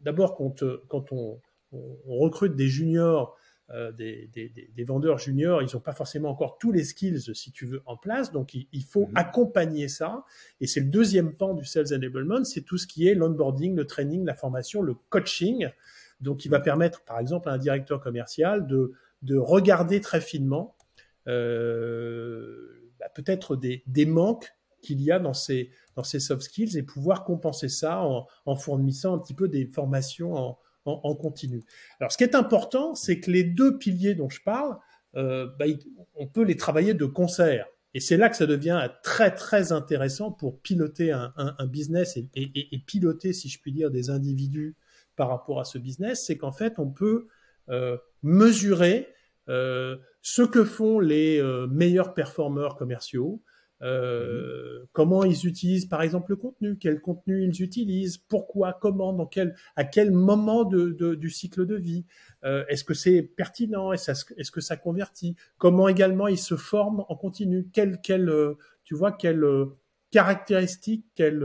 d'abord, 0.00 0.34
quand, 0.36 0.64
quand 0.88 1.12
on, 1.12 1.38
on, 1.72 2.18
recrute 2.18 2.56
des 2.56 2.68
juniors, 2.68 3.36
des, 3.70 4.30
des, 4.32 4.48
des, 4.48 4.84
vendeurs 4.84 5.18
juniors, 5.18 5.62
ils 5.62 5.68
n'ont 5.74 5.80
pas 5.80 5.92
forcément 5.92 6.30
encore 6.30 6.56
tous 6.58 6.72
les 6.72 6.84
skills, 6.84 7.34
si 7.34 7.52
tu 7.52 7.66
veux, 7.66 7.82
en 7.84 7.96
place. 7.98 8.32
Donc, 8.32 8.54
il, 8.54 8.84
faut 8.84 9.06
mm-hmm. 9.06 9.12
accompagner 9.14 9.88
ça. 9.88 10.24
Et 10.62 10.66
c'est 10.66 10.80
le 10.80 10.86
deuxième 10.86 11.34
pan 11.34 11.52
du 11.52 11.66
sales 11.66 11.92
enablement, 11.92 12.44
c'est 12.44 12.62
tout 12.62 12.78
ce 12.78 12.86
qui 12.86 13.06
est 13.06 13.14
l'onboarding, 13.14 13.76
le 13.76 13.86
training, 13.86 14.24
la 14.24 14.34
formation, 14.34 14.80
le 14.80 14.94
coaching. 15.10 15.68
Donc, 16.22 16.44
il 16.44 16.48
va 16.48 16.60
permettre, 16.60 17.04
par 17.04 17.18
exemple, 17.18 17.48
à 17.48 17.52
un 17.52 17.58
directeur 17.58 18.00
commercial 18.00 18.66
de, 18.66 18.92
de 19.22 19.36
regarder 19.36 20.00
très 20.00 20.20
finement 20.20 20.76
euh, 21.28 22.90
bah, 22.98 23.08
peut-être 23.14 23.56
des, 23.56 23.82
des, 23.86 24.06
manques 24.06 24.52
qu'il 24.80 25.00
y 25.00 25.12
a 25.12 25.18
dans 25.18 25.34
ces, 25.34 25.70
dans 25.94 26.02
ces 26.02 26.20
soft 26.20 26.42
skills 26.42 26.76
et 26.76 26.82
pouvoir 26.82 27.24
compenser 27.24 27.68
ça 27.68 28.02
en, 28.02 28.26
en 28.46 28.56
fournissant 28.56 29.14
un 29.14 29.18
petit 29.18 29.34
peu 29.34 29.48
des 29.48 29.66
formations 29.66 30.34
en, 30.34 30.58
en, 30.84 31.14
continu. 31.14 31.64
Alors, 32.00 32.10
ce 32.10 32.18
qui 32.18 32.24
est 32.24 32.34
important, 32.34 32.94
c'est 32.94 33.20
que 33.20 33.30
les 33.30 33.44
deux 33.44 33.78
piliers 33.78 34.14
dont 34.14 34.30
je 34.30 34.42
parle, 34.42 34.76
euh, 35.14 35.48
bah, 35.58 35.66
on 36.16 36.26
peut 36.26 36.42
les 36.42 36.56
travailler 36.56 36.94
de 36.94 37.04
concert. 37.04 37.66
Et 37.94 38.00
c'est 38.00 38.16
là 38.16 38.28
que 38.30 38.36
ça 38.36 38.46
devient 38.46 38.88
très 39.02 39.34
très 39.34 39.70
intéressant 39.70 40.32
pour 40.32 40.60
piloter 40.60 41.12
un, 41.12 41.32
un, 41.36 41.66
business 41.66 42.16
et, 42.16 42.28
et, 42.34 42.78
piloter, 42.78 43.34
si 43.34 43.50
je 43.50 43.60
puis 43.60 43.70
dire, 43.70 43.90
des 43.90 44.08
individus 44.08 44.76
par 45.16 45.28
rapport 45.28 45.60
à 45.60 45.64
ce 45.64 45.78
business, 45.78 46.26
c'est 46.26 46.36
qu'en 46.36 46.52
fait, 46.52 46.78
on 46.78 46.90
peut 46.90 47.28
euh, 47.68 47.96
mesurer 48.22 49.08
euh, 49.48 49.96
ce 50.22 50.42
que 50.42 50.64
font 50.64 51.00
les 51.00 51.40
euh, 51.40 51.66
meilleurs 51.66 52.14
performeurs 52.14 52.76
commerciaux, 52.76 53.42
euh, 53.82 54.84
comment 54.92 55.24
ils 55.24 55.44
utilisent 55.46 55.86
par 55.86 56.02
exemple 56.02 56.30
le 56.30 56.36
contenu, 56.36 56.78
quel 56.78 57.00
contenu 57.00 57.44
ils 57.44 57.62
utilisent, 57.62 58.16
pourquoi, 58.16 58.72
comment, 58.72 59.12
dans 59.12 59.26
quel, 59.26 59.56
à 59.74 59.82
quel 59.82 60.12
moment 60.12 60.62
de, 60.64 60.90
de, 60.90 61.16
du 61.16 61.30
cycle 61.30 61.66
de 61.66 61.74
vie, 61.74 62.04
euh, 62.44 62.64
est-ce 62.68 62.84
que 62.84 62.94
c'est 62.94 63.22
pertinent, 63.22 63.92
est-ce, 63.92 64.12
est-ce 64.36 64.50
que 64.52 64.60
ça 64.60 64.76
convertit, 64.76 65.34
comment 65.58 65.88
également 65.88 66.28
ils 66.28 66.38
se 66.38 66.54
forment 66.56 67.04
en 67.08 67.16
continu, 67.16 67.68
quelle, 67.72 68.00
quelle, 68.00 68.32
tu 68.84 68.94
vois, 68.94 69.10
quelles 69.10 69.44
caractéristiques, 70.12 71.06
quelles 71.16 71.42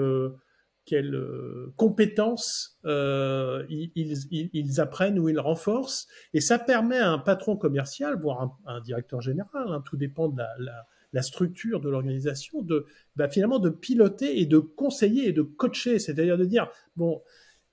quelles 0.88 1.15
euh, 1.15 1.73
compétences 1.76 2.80
euh, 2.86 3.65
ils, 3.69 3.91
ils, 3.95 4.50
ils, 4.54 4.82
apprennent 4.82 5.19
ou 5.19 5.28
ils 5.28 5.39
renforcent. 5.39 6.08
Et 6.34 6.39
ça 6.39 6.58
permet 6.58 6.97
à 6.97 7.12
un 7.12 7.19
patron 7.19 7.58
commercial, 7.58 8.17
voire 8.19 8.41
un, 8.41 8.58
un 8.65 8.82
directeur 8.82 9.21
général, 9.21 9.67
hein, 9.67 9.84
tout 9.86 9.97
dépend 9.97 10.30
de 10.30 10.38
la, 10.38 10.50
la, 10.58 10.88
la 11.12 11.21
structure 11.21 11.82
de 11.82 11.89
l'organisation, 11.89 12.62
de 12.62 12.86
bah, 13.17 13.28
finalement 13.28 13.60
de 13.60 13.69
piloter 13.69 14.39
et 14.39 14.45
de 14.45 14.60
conseiller 14.60 15.28
et 15.28 15.34
de 15.34 15.41
coacher, 15.41 16.00
c'est-à-dire 16.00 16.38
de 16.38 16.45
dire 16.45 16.71
bon. 16.95 17.21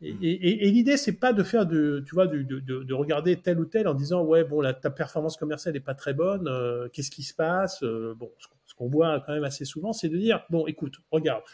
Et, 0.01 0.13
mmh. 0.13 0.19
et, 0.23 0.67
et 0.67 0.71
l'idée, 0.73 0.97
c'est 0.97 1.19
pas 1.19 1.33
de 1.33 1.45
faire 1.45 1.67
de, 1.67 2.03
tu 2.05 2.17
vois, 2.17 2.27
de, 2.27 2.43
de, 2.43 2.59
de, 2.59 2.95
regarder 2.95 3.41
tel 3.41 3.61
ou 3.61 3.65
tel 3.65 3.87
en 3.87 3.95
disant 3.95 4.25
ouais 4.25 4.43
bon 4.43 4.61
la, 4.61 4.75
ta 4.75 4.91
performance 4.91 5.37
commerciale 5.37 5.77
est 5.77 5.81
pas 5.81 5.95
très 5.95 6.15
bonne, 6.15 6.49
euh, 6.49 6.89
qu'est-ce 6.93 7.13
qui 7.13 7.23
se 7.23 7.33
passe 7.33 7.85
Bon, 7.85 8.29
ce 8.67 8.75
qu'on 8.75 8.89
voit 8.89 9.23
quand 9.25 9.35
même 9.35 9.45
assez 9.45 9.65
souvent, 9.65 9.93
c'est 9.93 10.09
de 10.09 10.19
dire 10.19 10.45
bon 10.51 10.67
écoute, 10.67 10.97
regarde, 11.13 11.45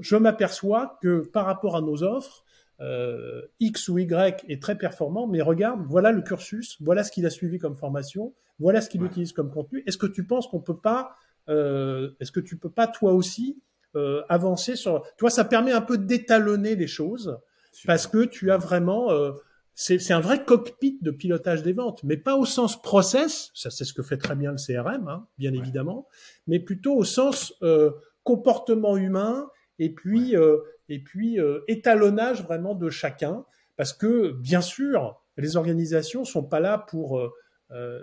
je 0.00 0.16
m'aperçois 0.16 0.98
que 1.02 1.20
par 1.20 1.46
rapport 1.46 1.76
à 1.76 1.80
nos 1.80 2.02
offres, 2.02 2.44
euh, 2.80 3.42
X 3.60 3.88
ou 3.88 3.98
Y 3.98 4.44
est 4.48 4.60
très 4.60 4.76
performant, 4.76 5.26
mais 5.26 5.40
regarde, 5.40 5.84
voilà 5.86 6.10
le 6.10 6.22
cursus, 6.22 6.76
voilà 6.80 7.04
ce 7.04 7.12
qu'il 7.12 7.24
a 7.26 7.30
suivi 7.30 7.58
comme 7.58 7.76
formation, 7.76 8.34
voilà 8.58 8.80
ce 8.80 8.88
qu'il 8.88 9.02
utilise 9.04 9.32
comme 9.32 9.50
contenu. 9.50 9.82
Est-ce 9.86 9.98
que 9.98 10.06
tu 10.06 10.26
penses 10.26 10.48
qu'on 10.48 10.60
peut 10.60 10.76
pas, 10.76 11.16
euh, 11.48 12.10
est-ce 12.20 12.32
que 12.32 12.40
tu 12.40 12.56
peux 12.56 12.70
pas 12.70 12.86
toi 12.86 13.12
aussi 13.12 13.62
euh, 13.96 14.22
avancer 14.28 14.74
sur, 14.74 15.04
toi, 15.18 15.30
ça 15.30 15.44
permet 15.44 15.70
un 15.70 15.80
peu 15.80 15.98
d'étalonner 15.98 16.74
les 16.74 16.88
choses 16.88 17.38
parce 17.86 18.08
que 18.08 18.24
tu 18.24 18.50
as 18.50 18.56
vraiment, 18.56 19.12
euh, 19.12 19.30
c'est 19.74 20.12
un 20.12 20.20
vrai 20.20 20.44
cockpit 20.44 20.98
de 21.00 21.12
pilotage 21.12 21.62
des 21.62 21.72
ventes, 21.72 22.02
mais 22.02 22.16
pas 22.16 22.36
au 22.36 22.44
sens 22.44 22.80
process, 22.80 23.52
ça 23.54 23.70
c'est 23.70 23.84
ce 23.84 23.92
que 23.92 24.02
fait 24.02 24.16
très 24.16 24.34
bien 24.34 24.50
le 24.50 24.56
CRM, 24.56 25.06
hein, 25.06 25.26
bien 25.38 25.52
évidemment, 25.52 26.08
mais 26.48 26.58
plutôt 26.58 26.94
au 26.96 27.04
sens 27.04 27.54
euh, 27.62 27.92
comportement 28.24 28.96
humain 28.96 29.48
et 29.78 29.90
puis 29.90 30.36
euh, 30.36 30.58
et 30.88 31.02
puis 31.02 31.40
euh, 31.40 31.60
étalonnage 31.68 32.42
vraiment 32.42 32.74
de 32.74 32.90
chacun 32.90 33.44
parce 33.76 33.92
que 33.92 34.32
bien 34.32 34.60
sûr 34.60 35.20
les 35.36 35.56
organisations 35.56 36.24
sont 36.24 36.44
pas 36.44 36.60
là 36.60 36.78
pour 36.78 37.18
euh, 37.18 38.00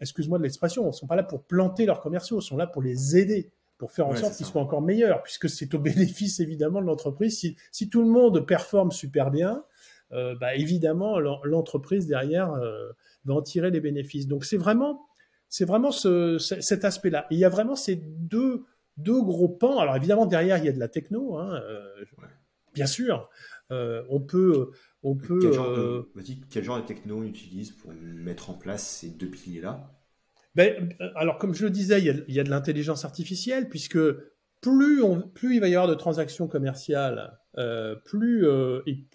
excuse-moi 0.00 0.38
de 0.38 0.42
l'expression, 0.42 0.90
sont 0.92 1.06
pas 1.06 1.16
là 1.16 1.22
pour 1.22 1.42
planter 1.44 1.86
leurs 1.86 2.00
commerciaux, 2.00 2.40
sont 2.40 2.56
là 2.56 2.66
pour 2.66 2.82
les 2.82 3.16
aider, 3.16 3.50
pour 3.78 3.92
faire 3.92 4.06
en 4.06 4.14
sorte 4.14 4.36
qu'ils 4.36 4.46
soient 4.46 4.60
encore 4.60 4.82
meilleurs, 4.82 5.22
puisque 5.22 5.48
c'est 5.48 5.72
au 5.74 5.78
bénéfice 5.78 6.40
évidemment 6.40 6.80
de 6.80 6.86
l'entreprise. 6.86 7.38
Si, 7.38 7.56
si, 7.72 7.88
tout 7.88 8.02
le 8.02 8.08
monde 8.08 8.46
performe 8.46 8.90
super 8.90 9.30
bien, 9.30 9.64
euh, 10.12 10.34
bah, 10.36 10.54
évidemment 10.54 11.18
l'entreprise 11.18 12.06
derrière 12.06 12.52
euh, 12.52 12.90
va 13.24 13.34
en 13.34 13.42
tirer 13.42 13.70
les 13.70 13.80
bénéfices. 13.80 14.26
Donc 14.26 14.44
c'est 14.44 14.56
vraiment, 14.56 15.06
c'est 15.48 15.64
vraiment 15.64 15.92
ce, 15.92 16.38
cet 16.38 16.84
aspect-là. 16.84 17.26
Il 17.30 17.38
y 17.38 17.44
a 17.44 17.48
vraiment 17.48 17.76
ces 17.76 17.96
deux 17.96 18.64
deux 18.98 19.22
gros 19.22 19.48
pans. 19.48 19.78
Alors 19.78 19.96
évidemment 19.96 20.26
derrière 20.26 20.58
il 20.58 20.64
y 20.64 20.68
a 20.68 20.72
de 20.72 20.78
la 20.78 20.88
techno, 20.88 21.38
hein, 21.38 21.60
euh, 21.64 22.04
bien 22.74 22.86
sûr. 22.86 23.30
Euh, 23.70 24.02
on 24.08 24.20
peut, 24.20 24.70
on 25.02 25.14
peut. 25.14 25.38
Quel 25.40 25.52
genre, 25.52 25.76
de, 25.76 25.80
euh, 25.80 26.22
quel 26.50 26.64
genre 26.64 26.80
de 26.80 26.86
techno 26.86 27.18
on 27.18 27.22
utilise 27.22 27.72
pour 27.72 27.92
mettre 27.92 28.50
en 28.50 28.54
place 28.54 28.86
ces 28.86 29.10
deux 29.10 29.28
piliers-là? 29.28 29.92
Ben, 30.54 30.94
alors 31.14 31.38
comme 31.38 31.54
je 31.54 31.64
le 31.64 31.70
disais, 31.70 32.00
il 32.00 32.06
y 32.06 32.10
a, 32.10 32.14
il 32.28 32.34
y 32.34 32.40
a 32.40 32.44
de 32.44 32.50
l'intelligence 32.50 33.04
artificielle 33.04 33.68
puisque 33.68 33.98
plus, 34.60 35.02
on, 35.02 35.20
plus 35.20 35.56
il 35.56 35.60
va 35.60 35.68
y 35.68 35.74
avoir 35.74 35.88
de 35.88 35.94
transactions 35.94 36.48
commerciales, 36.48 37.38
euh, 37.58 37.94
plus 37.94 38.46
et, 38.86 39.06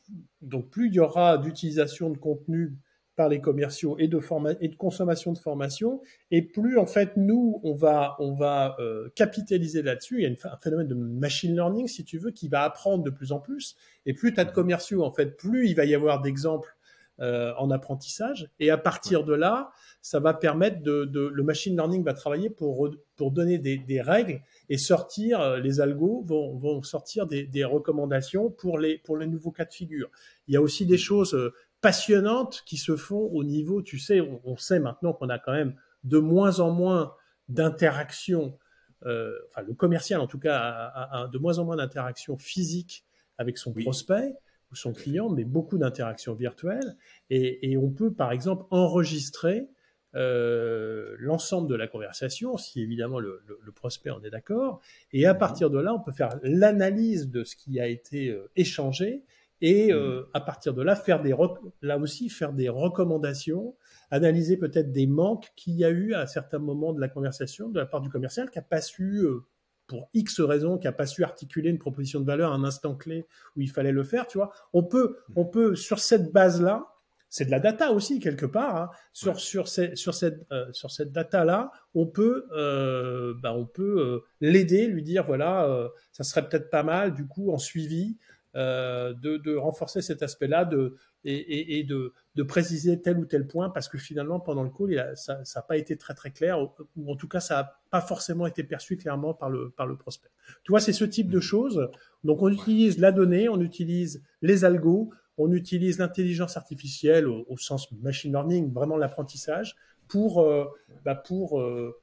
donc 0.42 0.70
plus 0.70 0.88
il 0.88 0.94
y 0.94 1.00
aura 1.00 1.38
d'utilisation 1.38 2.10
de 2.10 2.18
contenu 2.18 2.78
par 3.16 3.30
les 3.30 3.42
commerciaux 3.42 3.96
et 4.00 4.08
de, 4.08 4.20
et 4.60 4.68
de 4.68 4.76
consommation 4.76 5.34
de 5.34 5.38
formation, 5.38 6.02
et 6.32 6.42
plus 6.42 6.78
en 6.78 6.86
fait 6.86 7.16
nous 7.16 7.60
on 7.64 7.76
va 7.76 8.16
on 8.20 8.34
va 8.34 8.76
euh, 8.80 9.10
capitaliser 9.16 9.82
là-dessus. 9.84 10.22
Il 10.22 10.24
y 10.24 10.26
a 10.26 10.52
un 10.52 10.58
phénomène 10.58 10.88
de 10.88 10.96
machine 10.96 11.54
learning 11.54 11.88
si 11.88 12.04
tu 12.04 12.18
veux 12.18 12.32
qui 12.32 12.48
va 12.48 12.64
apprendre 12.64 13.04
de 13.04 13.10
plus 13.10 13.32
en 13.32 13.40
plus, 13.40 13.76
et 14.06 14.14
plus 14.14 14.34
tu 14.34 14.40
as 14.40 14.46
de 14.46 14.52
commerciaux 14.52 15.04
en 15.04 15.12
fait, 15.12 15.38
plus 15.38 15.68
il 15.70 15.76
va 15.76 15.86
y 15.86 15.94
avoir 15.94 16.22
d'exemples 16.22 16.76
euh, 17.20 17.54
en 17.60 17.70
apprentissage, 17.70 18.50
et 18.60 18.72
à 18.72 18.78
partir 18.78 19.24
de 19.24 19.36
là, 19.36 19.70
ça 20.02 20.20
va 20.20 20.34
permettre 20.34 20.82
de, 20.82 21.06
de, 21.06 21.22
le 21.22 21.44
machine 21.44 21.76
learning 21.76 22.04
va 22.04 22.14
travailler 22.14 22.50
pour 22.50 22.90
pour 23.16 23.32
donner 23.32 23.60
des, 23.60 23.78
des 23.78 24.02
règles 24.02 24.42
et 24.70 24.80
sortir 24.80 25.40
euh, 25.40 25.60
les 25.60 25.80
algos 25.80 26.24
vont, 26.26 26.58
vont 26.58 26.82
sortir 26.82 27.28
des, 27.28 27.46
des 27.46 27.64
recommandations 27.64 28.50
pour 28.50 28.80
les 28.80 28.98
pour 28.98 29.18
les 29.18 29.28
nouveaux 29.28 29.52
cas 29.52 29.66
de 29.66 29.74
figure. 29.74 30.10
Il 30.48 30.56
y 30.56 30.58
a 30.58 30.62
aussi 30.62 30.88
des 30.88 30.98
choses 30.98 31.36
euh, 31.36 31.54
passionnantes 31.84 32.64
qui 32.66 32.78
se 32.78 32.96
font 32.96 33.30
au 33.34 33.44
niveau, 33.44 33.82
tu 33.84 34.00
sais, 34.00 34.22
on, 34.22 34.56
sait 34.56 34.80
maintenant 34.80 35.12
qu'on 35.12 35.28
a 35.28 35.38
quand 35.38 35.52
même 35.52 35.76
de 36.06 36.18
moins 36.18 36.62
en 36.62 36.72
moins 36.72 37.14
d'interactions, 37.50 38.58
euh, 39.06 39.38
enfin 39.50 39.64
le 39.64 39.74
commercial 39.74 40.22
en 40.22 40.28
tout 40.28 40.40
cas 40.40 40.58
a, 40.58 41.28
de 41.32 41.38
moins 41.38 41.60
en 41.60 41.66
moins 41.66 41.76
d'interactions 41.76 42.38
physiques 42.38 43.04
avec 43.38 43.58
son 43.58 43.74
prospect 43.74 44.34
ou 44.72 44.76
son 44.76 44.94
client, 44.94 45.30
mais 45.30 45.44
beaucoup 45.44 45.78
d'interactions 45.78 46.34
virtuelles. 46.34 46.96
Et, 47.30 47.76
on 47.76 47.90
peut 47.90 48.14
par 48.14 48.32
exemple 48.32 48.66
enregistrer 48.72 49.68
euh, 50.16 51.16
l'ensemble 51.20 51.68
de 51.68 51.76
la 51.76 51.88
conversation, 51.88 52.56
si 52.56 52.82
évidemment 52.82 53.20
le, 53.20 53.44
prospect 53.76 54.10
en 54.10 54.24
est 54.24 54.30
d'accord, 54.30 54.80
et 55.12 55.26
à 55.26 55.34
partir 55.34 55.70
de 55.70 55.80
là, 55.80 55.94
on 55.94 56.00
peut 56.00 56.14
faire 56.14 56.40
l'analyse 56.44 57.30
de 57.30 57.44
ce 57.44 57.58
qui 57.58 57.82
a 57.82 57.88
été 57.88 58.30
euh, 58.30 58.50
échangé 58.56 59.26
et 59.64 59.94
euh, 59.94 60.22
mm. 60.22 60.26
à 60.34 60.42
partir 60.42 60.74
de 60.76 60.84
là 60.84 60.96
faire 60.96 61.24
des 61.24 61.34
là 61.82 61.98
aussi 61.98 62.30
faire 62.30 62.54
des 62.54 62.70
recommandations, 62.70 63.76
analyser 64.12 64.58
peut-être 64.58 64.92
des 64.92 65.08
manques 65.08 65.52
qu'il 65.56 65.74
y 65.74 65.86
a 65.86 65.90
eu 65.90 66.14
à 66.14 66.28
certains 66.28 66.60
moments 66.60 66.94
de 66.94 67.00
la 67.00 67.08
conversation 67.08 67.70
de 67.70 67.80
la 67.80 67.88
part 67.88 68.02
du 68.02 68.10
commercial 68.10 68.52
qui 68.52 68.60
a 68.60 68.62
pas 68.62 68.82
su 68.82 69.24
euh, 69.24 69.46
pour 69.88 70.10
X 70.14 70.42
raisons, 70.42 70.78
qui 70.78 70.88
a 70.88 70.92
pas 70.92 71.08
su 71.08 71.24
articuler 71.24 71.70
une 71.70 71.80
proposition 71.80 72.20
de 72.20 72.26
valeur 72.26 72.52
à 72.52 72.56
un 72.56 72.64
instant 72.64 72.96
clé 72.96 73.26
où 73.56 73.62
il 73.62 73.70
fallait 73.72 73.92
le 73.92 74.04
faire, 74.04 74.28
tu 74.28 74.38
vois. 74.38 74.52
On 74.74 74.84
peut 74.84 75.18
mm. 75.30 75.34
on 75.38 75.46
peut 75.46 75.76
sur 75.76 76.00
cette 76.00 76.34
base 76.34 76.62
là 76.62 76.90
c'est 77.34 77.46
de 77.46 77.52
la 77.52 77.60
data 77.60 77.92
aussi 77.92 78.20
quelque 78.20 78.46
part. 78.46 78.76
Hein. 78.76 78.90
Sur 79.12 79.40
sur, 79.40 79.68
ces, 79.68 79.96
sur 79.96 80.14
cette 80.14 80.46
euh, 80.52 80.72
sur 80.72 80.92
cette 80.92 81.12
data 81.12 81.44
là, 81.44 81.72
on 81.96 82.06
peut 82.06 82.46
euh, 82.52 83.34
bah, 83.42 83.56
on 83.56 83.66
peut 83.66 84.00
euh, 84.00 84.20
l'aider, 84.40 84.86
lui 84.86 85.02
dire 85.02 85.26
voilà, 85.26 85.90
ça 86.12 86.24
serait 86.24 86.48
peut-être 86.48 86.70
pas 86.70 86.84
mal 86.84 87.16
du 87.16 87.26
coup 87.26 87.52
en 87.52 87.58
suivi 87.58 88.20
euh, 88.56 89.14
de, 89.14 89.38
de, 89.38 89.56
renforcer 89.56 90.02
cet 90.02 90.22
aspect-là 90.22 90.66
de, 90.66 90.96
et, 91.24 91.34
et, 91.34 91.80
et 91.80 91.84
de, 91.84 92.14
de, 92.36 92.44
préciser 92.44 93.02
tel 93.02 93.18
ou 93.18 93.26
tel 93.26 93.48
point 93.48 93.70
parce 93.70 93.90
que 93.90 93.98
finalement 93.98 94.40
pendant 94.40 94.62
le 94.62 94.70
call 94.70 94.92
il 94.92 95.12
ça 95.16 95.42
n'a 95.56 95.62
pas 95.64 95.76
été 95.76 95.98
très 95.98 96.14
très 96.14 96.30
clair 96.30 96.60
ou 96.96 97.12
en 97.12 97.16
tout 97.16 97.28
cas 97.28 97.40
ça 97.40 97.56
n'a 97.56 97.80
pas 97.90 98.02
forcément 98.02 98.46
été 98.46 98.64
perçu 98.64 98.96
clairement 98.96 99.34
par 99.34 99.50
le, 99.50 99.72
par 99.72 99.88
le 99.88 99.98
prospect. 99.98 100.30
Tu 100.64 100.72
vois, 100.72 100.80
c'est 100.80 100.94
ce 100.94 101.06
type 101.06 101.30
de 101.30 101.40
choses. 101.40 101.90
Donc 102.24 102.42
on 102.44 102.50
utilise 102.50 103.00
la 103.00 103.12
donnée, 103.12 103.50
on 103.50 103.60
utilise 103.60 104.22
les 104.42 104.66
algos, 104.66 105.10
on 105.38 105.52
utilise 105.52 106.00
l'intelligence 106.00 106.58
artificielle 106.58 107.28
au, 107.28 107.46
au, 107.50 107.58
sens 107.58 107.92
machine 107.92 108.32
learning, 108.32 108.72
vraiment 108.72 108.98
l'apprentissage, 108.98 109.76
pour, 110.08 110.42
euh, 110.42 110.66
bah 111.06 111.16
pour 111.16 111.60
euh, 111.60 112.00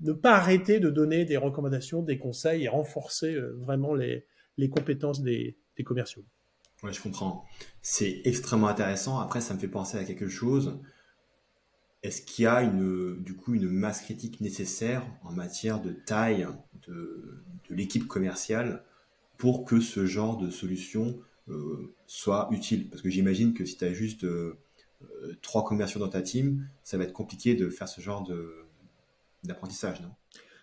ne 0.00 0.12
pas 0.12 0.34
arrêter 0.36 0.80
de 0.80 0.90
donner 0.90 1.24
des 1.24 1.36
recommandations, 1.36 2.02
des 2.02 2.18
conseils 2.18 2.64
et 2.64 2.68
renforcer 2.68 3.34
euh, 3.34 3.54
vraiment 3.60 3.94
les, 3.94 4.26
les 4.56 4.68
compétences 4.68 5.22
des, 5.22 5.56
commerciaux. 5.84 6.24
Je 6.84 7.00
comprends. 7.00 7.44
C'est 7.82 8.20
extrêmement 8.24 8.68
intéressant. 8.68 9.18
Après, 9.18 9.40
ça 9.40 9.54
me 9.54 9.58
fait 9.58 9.68
penser 9.68 9.98
à 9.98 10.04
quelque 10.04 10.28
chose. 10.28 10.78
Est-ce 12.02 12.22
qu'il 12.22 12.44
y 12.44 12.46
a 12.46 12.62
une, 12.62 13.22
du 13.22 13.34
coup 13.34 13.54
une 13.54 13.68
masse 13.68 14.02
critique 14.02 14.40
nécessaire 14.40 15.04
en 15.24 15.32
matière 15.32 15.80
de 15.80 15.90
taille 15.90 16.46
de, 16.86 17.42
l'équipe 17.70 18.06
commerciale 18.06 18.84
pour 19.36 19.64
que 19.64 19.80
ce 19.80 20.06
genre 20.06 20.38
de 20.38 20.50
solution 20.50 21.18
euh, 21.48 21.92
soit 22.06 22.48
utile? 22.52 22.88
Parce 22.88 23.02
que 23.02 23.10
j'imagine 23.10 23.52
que 23.52 23.64
si 23.64 23.76
tu 23.76 23.84
as 23.84 23.92
juste 23.92 24.22
euh, 24.22 24.56
euh, 25.02 25.36
trois 25.42 25.64
commerciaux 25.64 25.98
dans 25.98 26.08
ta 26.08 26.22
team, 26.22 26.68
ça 26.84 26.96
va 26.96 27.04
être 27.04 27.12
compliqué 27.12 27.56
de 27.56 27.68
faire 27.68 27.88
ce 27.88 28.00
genre 28.00 28.28
d'apprentissage, 29.42 30.00
non? 30.00 30.10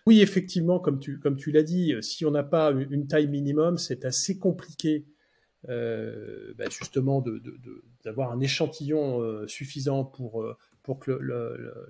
Oui, 0.06 0.20
effectivement, 0.20 0.78
comme 0.78 0.98
tu, 1.00 1.50
l'as 1.50 1.62
dit, 1.62 1.94
si 2.00 2.24
on 2.24 2.30
n'a 2.30 2.44
pas 2.44 2.70
une 2.70 3.06
taille 3.06 3.26
minimum, 3.26 3.76
c'est 3.76 4.04
assez 4.04 4.38
compliqué 4.38 5.06
euh, 5.68 6.54
bah 6.56 6.66
justement 6.70 7.24
d'avoir 8.04 8.30
un 8.30 8.38
échantillon 8.38 9.20
euh, 9.20 9.48
suffisant 9.48 10.04
pour, 10.04 10.42
euh, 10.42 10.56
pour 10.84 11.00
que 11.00 11.18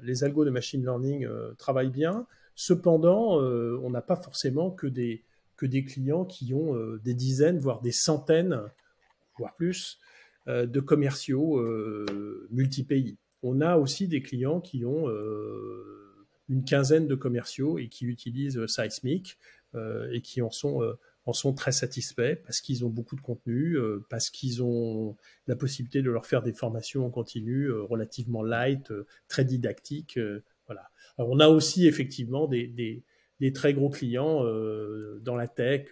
les 0.02 0.24
algos 0.24 0.46
de 0.46 0.50
machine 0.50 0.82
learning 0.82 1.28
travaillent 1.58 1.90
bien. 1.90 2.26
Cependant, 2.54 3.38
on 3.38 3.90
n'a 3.90 4.00
pas 4.00 4.16
forcément 4.16 4.70
que 4.70 4.86
des, 4.86 5.24
que 5.56 5.66
des 5.66 5.84
clients 5.84 6.24
qui 6.24 6.54
ont 6.54 6.74
des 7.04 7.12
dizaines, 7.12 7.58
voire 7.58 7.82
des 7.82 7.92
centaines, 7.92 8.62
voire 9.36 9.54
plus, 9.56 9.98
de 10.46 10.80
commerciaux 10.80 11.62
multi-pays. 12.50 13.18
On 13.42 13.60
a 13.60 13.76
aussi 13.76 14.08
des 14.08 14.22
clients 14.22 14.62
qui 14.62 14.86
ont 14.86 15.06
une 16.48 16.64
quinzaine 16.64 17.06
de 17.06 17.14
commerciaux 17.14 17.78
et 17.78 17.88
qui 17.88 18.06
utilisent 18.06 18.66
Seismic 18.66 19.38
euh, 19.74 20.08
et 20.12 20.20
qui 20.20 20.42
en 20.42 20.50
sont 20.50 20.82
euh, 20.82 20.98
en 21.26 21.32
sont 21.32 21.52
très 21.52 21.72
satisfaits 21.72 22.36
parce 22.44 22.60
qu'ils 22.60 22.84
ont 22.84 22.88
beaucoup 22.88 23.16
de 23.16 23.20
contenu, 23.20 23.76
euh, 23.76 24.04
parce 24.10 24.30
qu'ils 24.30 24.62
ont 24.62 25.16
la 25.48 25.56
possibilité 25.56 26.00
de 26.00 26.10
leur 26.10 26.24
faire 26.24 26.40
des 26.40 26.52
formations 26.52 27.04
en 27.04 27.10
continu 27.10 27.68
relativement 27.72 28.44
light, 28.44 28.92
très 29.26 29.44
didactiques. 29.44 30.20
voilà. 30.66 30.88
Alors, 31.18 31.30
on 31.30 31.40
a 31.40 31.48
aussi 31.48 31.88
effectivement 31.88 32.46
des, 32.46 32.68
des, 32.68 33.02
des 33.40 33.52
très 33.52 33.74
gros 33.74 33.90
clients 33.90 34.44
dans 35.20 35.34
la 35.34 35.48
tech, 35.48 35.88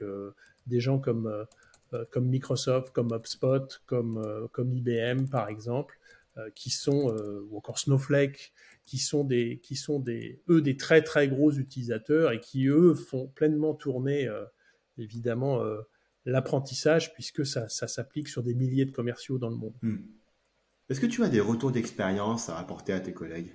des 0.68 0.78
gens 0.78 1.00
comme, 1.00 1.46
comme 2.12 2.28
Microsoft, 2.28 2.90
comme 2.90 3.12
HubSpot, 3.12 3.82
comme, 3.86 4.48
comme 4.52 4.72
IBM 4.72 5.26
par 5.26 5.48
exemple, 5.48 5.98
qui 6.54 6.70
sont, 6.70 7.14
ou 7.50 7.56
encore 7.56 7.78
Snowflake, 7.78 8.52
qui 8.86 8.98
sont 8.98 9.24
des, 9.24 9.60
qui 9.62 9.76
sont 9.76 9.98
des, 10.00 10.42
eux, 10.48 10.60
des 10.60 10.76
très 10.76 11.02
très 11.02 11.28
gros 11.28 11.52
utilisateurs 11.52 12.32
et 12.32 12.40
qui 12.40 12.66
eux 12.66 12.94
font 12.94 13.28
pleinement 13.28 13.74
tourner 13.74 14.28
évidemment 14.98 15.62
l'apprentissage 16.24 17.12
puisque 17.14 17.46
ça, 17.46 17.68
ça 17.68 17.86
s'applique 17.86 18.28
sur 18.28 18.42
des 18.42 18.54
milliers 18.54 18.84
de 18.84 18.90
commerciaux 18.90 19.38
dans 19.38 19.50
le 19.50 19.56
monde. 19.56 19.74
Hmm. 19.82 19.98
Est-ce 20.90 21.00
que 21.00 21.06
tu 21.06 21.22
as 21.22 21.28
des 21.28 21.40
retours 21.40 21.72
d'expérience 21.72 22.48
à 22.48 22.58
apporter 22.58 22.92
à 22.92 23.00
tes 23.00 23.12
collègues? 23.12 23.54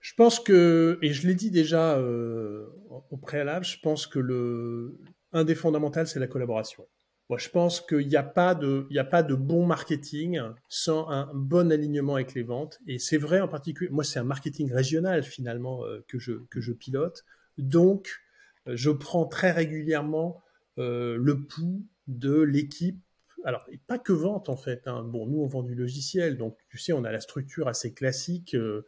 Je 0.00 0.14
pense 0.14 0.40
que, 0.40 0.98
et 1.02 1.12
je 1.12 1.26
l'ai 1.26 1.34
dit 1.34 1.50
déjà 1.50 1.98
euh, 1.98 2.66
au 3.10 3.16
préalable, 3.16 3.64
je 3.64 3.78
pense 3.80 4.06
que 4.06 4.18
le, 4.18 4.98
un 5.32 5.44
des 5.44 5.54
fondamentaux, 5.54 6.06
c'est 6.06 6.20
la 6.20 6.28
collaboration. 6.28 6.86
Moi, 7.28 7.38
je 7.38 7.48
pense 7.50 7.80
qu'il 7.80 8.08
n'y 8.08 8.16
a, 8.16 8.22
pas 8.22 8.54
de, 8.54 8.86
il 8.90 8.98
a 8.98 9.04
pas 9.04 9.22
de 9.22 9.34
bon 9.34 9.66
marketing 9.66 10.40
sans 10.68 11.08
un 11.10 11.30
bon 11.34 11.70
alignement 11.70 12.14
avec 12.14 12.34
les 12.34 12.42
ventes. 12.42 12.80
Et 12.86 12.98
c'est 12.98 13.18
vrai 13.18 13.40
en 13.40 13.48
particulier, 13.48 13.90
moi, 13.90 14.04
c'est 14.04 14.18
un 14.18 14.24
marketing 14.24 14.72
régional 14.72 15.22
finalement 15.22 15.84
euh, 15.84 16.04
que, 16.08 16.18
je, 16.18 16.32
que 16.50 16.60
je 16.60 16.72
pilote. 16.72 17.24
Donc, 17.58 18.20
euh, 18.66 18.72
je 18.76 18.90
prends 18.90 19.26
très 19.26 19.50
régulièrement 19.50 20.42
le 20.80 21.34
pouls 21.34 21.84
de 22.06 22.40
l'équipe 22.40 23.02
alors, 23.44 23.66
pas 23.86 23.98
que 23.98 24.12
vente 24.12 24.48
en 24.48 24.56
fait. 24.56 24.86
Hein. 24.86 25.02
Bon, 25.04 25.26
nous, 25.26 25.40
on 25.40 25.46
vend 25.46 25.62
du 25.62 25.74
logiciel, 25.74 26.36
donc 26.36 26.58
tu 26.68 26.78
sais, 26.78 26.92
on 26.92 27.04
a 27.04 27.12
la 27.12 27.20
structure 27.20 27.68
assez 27.68 27.94
classique, 27.94 28.54
euh, 28.54 28.84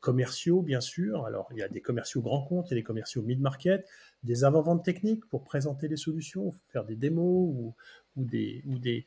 commerciaux, 0.00 0.62
bien 0.62 0.80
sûr. 0.80 1.24
Alors, 1.26 1.48
il 1.52 1.58
y 1.58 1.62
a 1.62 1.68
des 1.68 1.80
commerciaux 1.80 2.20
grands 2.22 2.42
comptes, 2.42 2.66
il 2.68 2.70
y 2.70 2.74
a 2.74 2.80
des 2.80 2.84
commerciaux 2.84 3.22
mid-market, 3.22 3.86
des 4.24 4.44
avant-ventes 4.44 4.84
techniques 4.84 5.24
pour 5.26 5.44
présenter 5.44 5.88
les 5.88 5.96
solutions, 5.96 6.52
faire 6.68 6.84
des 6.84 6.96
démos 6.96 7.54
ou, 7.54 7.74
des, 8.16 8.62
ou 8.66 8.78
des, 8.78 9.04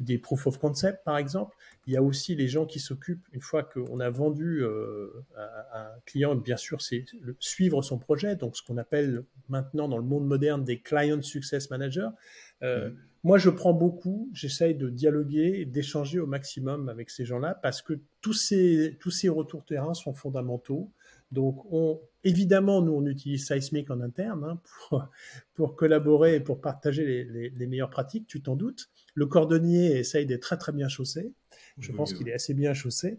des 0.00 0.18
proof 0.18 0.46
of 0.46 0.58
concept, 0.58 1.04
par 1.04 1.18
exemple. 1.18 1.54
Il 1.86 1.92
y 1.92 1.96
a 1.96 2.02
aussi 2.02 2.34
les 2.34 2.48
gens 2.48 2.66
qui 2.66 2.80
s'occupent, 2.80 3.26
une 3.32 3.40
fois 3.40 3.62
qu'on 3.62 4.00
a 4.00 4.10
vendu 4.10 4.62
euh, 4.62 5.24
à, 5.36 5.88
un 5.88 6.00
client, 6.06 6.34
bien 6.34 6.56
sûr, 6.56 6.80
c'est 6.80 7.04
suivre 7.38 7.82
son 7.82 7.98
projet, 7.98 8.36
donc 8.36 8.56
ce 8.56 8.62
qu'on 8.62 8.78
appelle 8.78 9.24
maintenant 9.48 9.88
dans 9.88 9.98
le 9.98 10.04
monde 10.04 10.26
moderne 10.26 10.64
des 10.64 10.80
client 10.80 11.20
success 11.22 11.70
managers. 11.70 12.08
Euh, 12.62 12.90
mmh. 12.90 12.96
Moi, 13.22 13.36
je 13.36 13.50
prends 13.50 13.74
beaucoup, 13.74 14.30
j'essaye 14.32 14.74
de 14.74 14.88
dialoguer, 14.88 15.66
d'échanger 15.66 16.20
au 16.20 16.26
maximum 16.26 16.88
avec 16.88 17.10
ces 17.10 17.26
gens-là 17.26 17.54
parce 17.54 17.82
que 17.82 18.00
tous 18.22 18.32
ces, 18.32 18.96
tous 18.98 19.10
ces 19.10 19.28
retours 19.28 19.64
terrain 19.66 19.92
sont 19.92 20.14
fondamentaux. 20.14 20.90
Donc, 21.30 21.64
on, 21.70 22.00
évidemment, 22.24 22.82
nous, 22.82 22.92
on 22.92 23.06
utilise 23.06 23.46
Seismic 23.46 23.90
en 23.90 24.00
interne 24.00 24.44
hein, 24.44 24.60
pour, 24.64 25.08
pour 25.54 25.76
collaborer 25.76 26.36
et 26.36 26.40
pour 26.40 26.60
partager 26.60 27.04
les, 27.04 27.50
les, 27.50 27.66
meilleures 27.66 27.90
pratiques, 27.90 28.26
tu 28.26 28.42
t'en 28.42 28.56
doutes. 28.56 28.88
Le 29.14 29.26
cordonnier 29.26 29.98
essaye 29.98 30.26
d'être 30.26 30.42
très, 30.42 30.56
très 30.56 30.72
bien 30.72 30.88
chaussé. 30.88 31.32
Je 31.78 31.92
pense 31.92 32.12
qu'il 32.12 32.28
est 32.28 32.34
assez 32.34 32.52
bien 32.52 32.74
chaussé. 32.74 33.18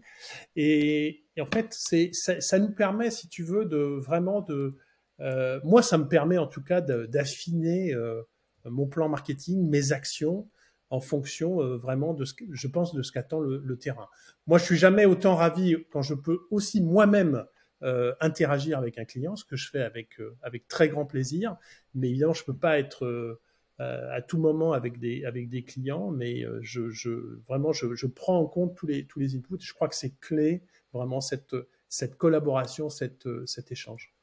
Et, 0.56 1.24
en 1.40 1.46
fait, 1.46 1.68
c'est, 1.70 2.10
ça, 2.12 2.40
ça, 2.40 2.58
nous 2.58 2.72
permet, 2.72 3.10
si 3.10 3.28
tu 3.28 3.42
veux, 3.42 3.64
de 3.64 3.78
vraiment 3.78 4.40
de... 4.42 4.76
Euh, 5.20 5.60
moi, 5.64 5.82
ça 5.82 5.98
me 5.98 6.06
permet 6.08 6.38
en 6.38 6.46
tout 6.46 6.62
cas 6.62 6.80
d'affiner... 6.80 7.94
Euh, 7.94 8.22
mon 8.64 8.86
plan 8.86 9.08
marketing, 9.08 9.68
mes 9.68 9.92
actions 9.92 10.48
en 10.90 11.00
fonction 11.00 11.62
euh, 11.62 11.76
vraiment 11.78 12.14
de 12.14 12.24
ce 12.24 12.34
que 12.34 12.44
je 12.50 12.68
pense 12.68 12.94
de 12.94 13.02
ce 13.02 13.12
qu'attend 13.12 13.40
le, 13.40 13.78
terrain. 13.78 14.08
Moi, 14.46 14.58
je 14.58 14.64
suis 14.64 14.76
jamais 14.76 15.06
autant 15.06 15.36
ravi 15.36 15.76
quand 15.90 16.02
je 16.02 16.14
peux 16.14 16.40
aussi 16.50 16.82
moi-même 16.82 17.44
euh, 17.82 18.14
interagir 18.20 18.78
avec 18.78 18.98
un 18.98 19.04
client, 19.04 19.36
ce 19.36 19.44
que 19.44 19.56
je 19.56 19.68
fais 19.70 19.82
avec 19.82 20.20
euh, 20.20 20.36
avec 20.42 20.68
très 20.68 20.88
grand 20.88 21.04
plaisir. 21.04 21.56
Mais 21.94 22.10
évidemment, 22.10 22.34
je 22.34 22.44
peux 22.44 22.56
pas 22.56 22.78
être 22.78 23.40
à 23.78 24.22
tout 24.22 24.38
moment 24.38 24.74
avec 24.74 25.00
des 25.00 25.24
avec 25.24 25.48
des 25.48 25.64
clients, 25.64 26.12
mais 26.12 26.44
je, 26.60 26.90
je 26.90 27.40
vraiment 27.48 27.72
je, 27.72 27.96
je, 27.96 28.06
prends 28.06 28.38
en 28.38 28.46
compte 28.46 28.76
tous 28.76 28.86
les 28.86 29.06
tous 29.06 29.18
les 29.18 29.34
inputs. 29.34 29.56
Je 29.58 29.74
crois 29.74 29.88
que 29.88 29.96
c'est 29.96 30.20
clé 30.20 30.62
vraiment 30.92 31.20
cette 31.20 31.56
cette 31.88 32.16
collaboration, 32.16 32.88
cette 32.90 33.28
cet 33.46 33.72
échange. 33.72 34.14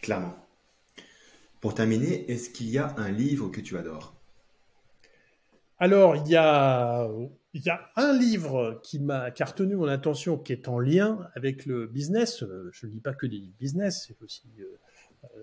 Clairement. 0.00 0.36
Pour 1.60 1.74
terminer, 1.74 2.30
est-ce 2.30 2.50
qu'il 2.50 2.70
y 2.70 2.78
a 2.78 2.94
un 2.98 3.10
livre 3.10 3.48
que 3.48 3.60
tu 3.60 3.76
adores? 3.76 4.14
Alors, 5.82 6.14
il 6.14 6.28
y 6.28 6.36
a, 6.36 7.08
a 7.08 7.90
un 7.96 8.16
livre 8.16 8.80
qui 8.84 9.00
m'a 9.00 9.30
retenu 9.30 9.74
mon 9.74 9.88
attention, 9.88 10.38
qui 10.38 10.52
est 10.52 10.68
en 10.68 10.78
lien 10.78 11.28
avec 11.34 11.66
le 11.66 11.88
business. 11.88 12.44
Euh, 12.44 12.70
je 12.72 12.86
ne 12.86 12.92
lis 12.92 13.00
pas 13.00 13.14
que 13.14 13.26
des 13.26 13.38
livres 13.38 13.56
business, 13.58 14.04
c'est 14.06 14.22
aussi 14.22 14.46
euh, 14.60 14.78
euh, 15.24 15.42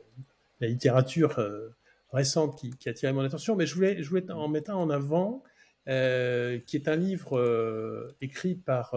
la 0.61 0.69
littérature 0.69 1.45
récente 2.13 2.57
qui, 2.57 2.71
a 2.87 2.91
attiré 2.91 3.11
mon 3.11 3.19
attention, 3.19 3.57
mais 3.57 3.65
je 3.65 3.75
voulais, 3.75 4.31
en 4.31 4.47
mettre 4.47 4.71
un 4.71 4.75
en 4.75 4.89
avant, 4.89 5.43
qui 5.85 6.77
est 6.77 6.87
un 6.87 6.95
livre 6.95 8.07
écrit 8.21 8.55
par 8.55 8.95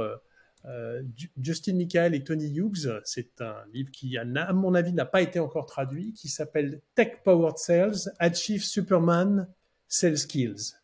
Justin 1.40 1.74
Michael 1.74 2.14
et 2.14 2.22
Tony 2.22 2.56
Hughes, 2.56 3.00
c'est 3.02 3.40
un 3.40 3.64
livre 3.72 3.90
qui, 3.90 4.16
à 4.16 4.52
mon 4.52 4.74
avis, 4.74 4.92
n'a 4.92 5.06
pas 5.06 5.22
été 5.22 5.40
encore 5.40 5.66
traduit, 5.66 6.12
qui 6.12 6.28
s'appelle 6.28 6.80
Tech 6.94 7.14
Powered 7.24 7.58
Sales, 7.58 8.12
Achieve 8.20 8.62
Superman 8.62 9.48
Sales 9.88 10.18
Skills. 10.18 10.81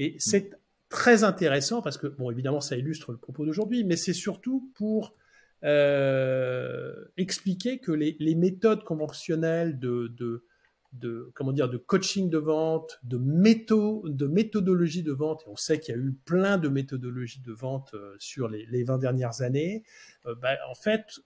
Et 0.00 0.16
c'est 0.18 0.58
très 0.88 1.24
intéressant 1.24 1.82
parce 1.82 1.98
que, 1.98 2.06
bon, 2.06 2.30
évidemment, 2.30 2.62
ça 2.62 2.74
illustre 2.74 3.12
le 3.12 3.18
propos 3.18 3.44
d'aujourd'hui, 3.44 3.84
mais 3.84 3.96
c'est 3.96 4.14
surtout 4.14 4.72
pour 4.74 5.14
euh, 5.62 6.94
expliquer 7.18 7.80
que 7.80 7.92
les, 7.92 8.16
les 8.18 8.34
méthodes 8.34 8.82
conventionnelles 8.82 9.78
de, 9.78 10.08
de, 10.16 10.46
de 10.94 11.30
comment 11.34 11.52
dire 11.52 11.68
de 11.68 11.76
coaching 11.76 12.30
de 12.30 12.38
vente, 12.38 12.98
de 13.02 13.18
métho, 13.18 14.02
de 14.06 14.26
méthodologie 14.26 15.02
de 15.02 15.12
vente. 15.12 15.42
Et 15.46 15.50
on 15.50 15.56
sait 15.56 15.78
qu'il 15.78 15.94
y 15.94 15.98
a 15.98 16.00
eu 16.00 16.14
plein 16.24 16.56
de 16.56 16.70
méthodologies 16.70 17.42
de 17.42 17.52
vente 17.52 17.90
euh, 17.92 18.16
sur 18.18 18.48
les, 18.48 18.64
les, 18.70 18.82
20 18.82 18.96
dernières 18.96 19.42
années. 19.42 19.84
Euh, 20.24 20.34
bah, 20.34 20.56
en 20.66 20.74
fait, 20.74 21.20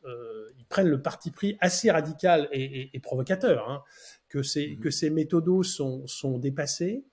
ils 0.59 0.67
prennent 0.67 0.91
le 0.91 1.01
parti 1.01 1.31
pris 1.31 1.57
assez 1.61 1.93
radical 1.93 2.49
et, 2.51 2.91
et, 2.93 2.99
provocateur 2.99 3.71
hein, 3.71 3.85
que 4.29 4.43
ces 4.43 4.75
mmh. 4.75 4.81
que 4.81 4.91
ces 4.91 5.11
méthodos 5.11 5.63
sont 5.63 6.09
sont 6.09 6.39
dépassés. 6.39 7.05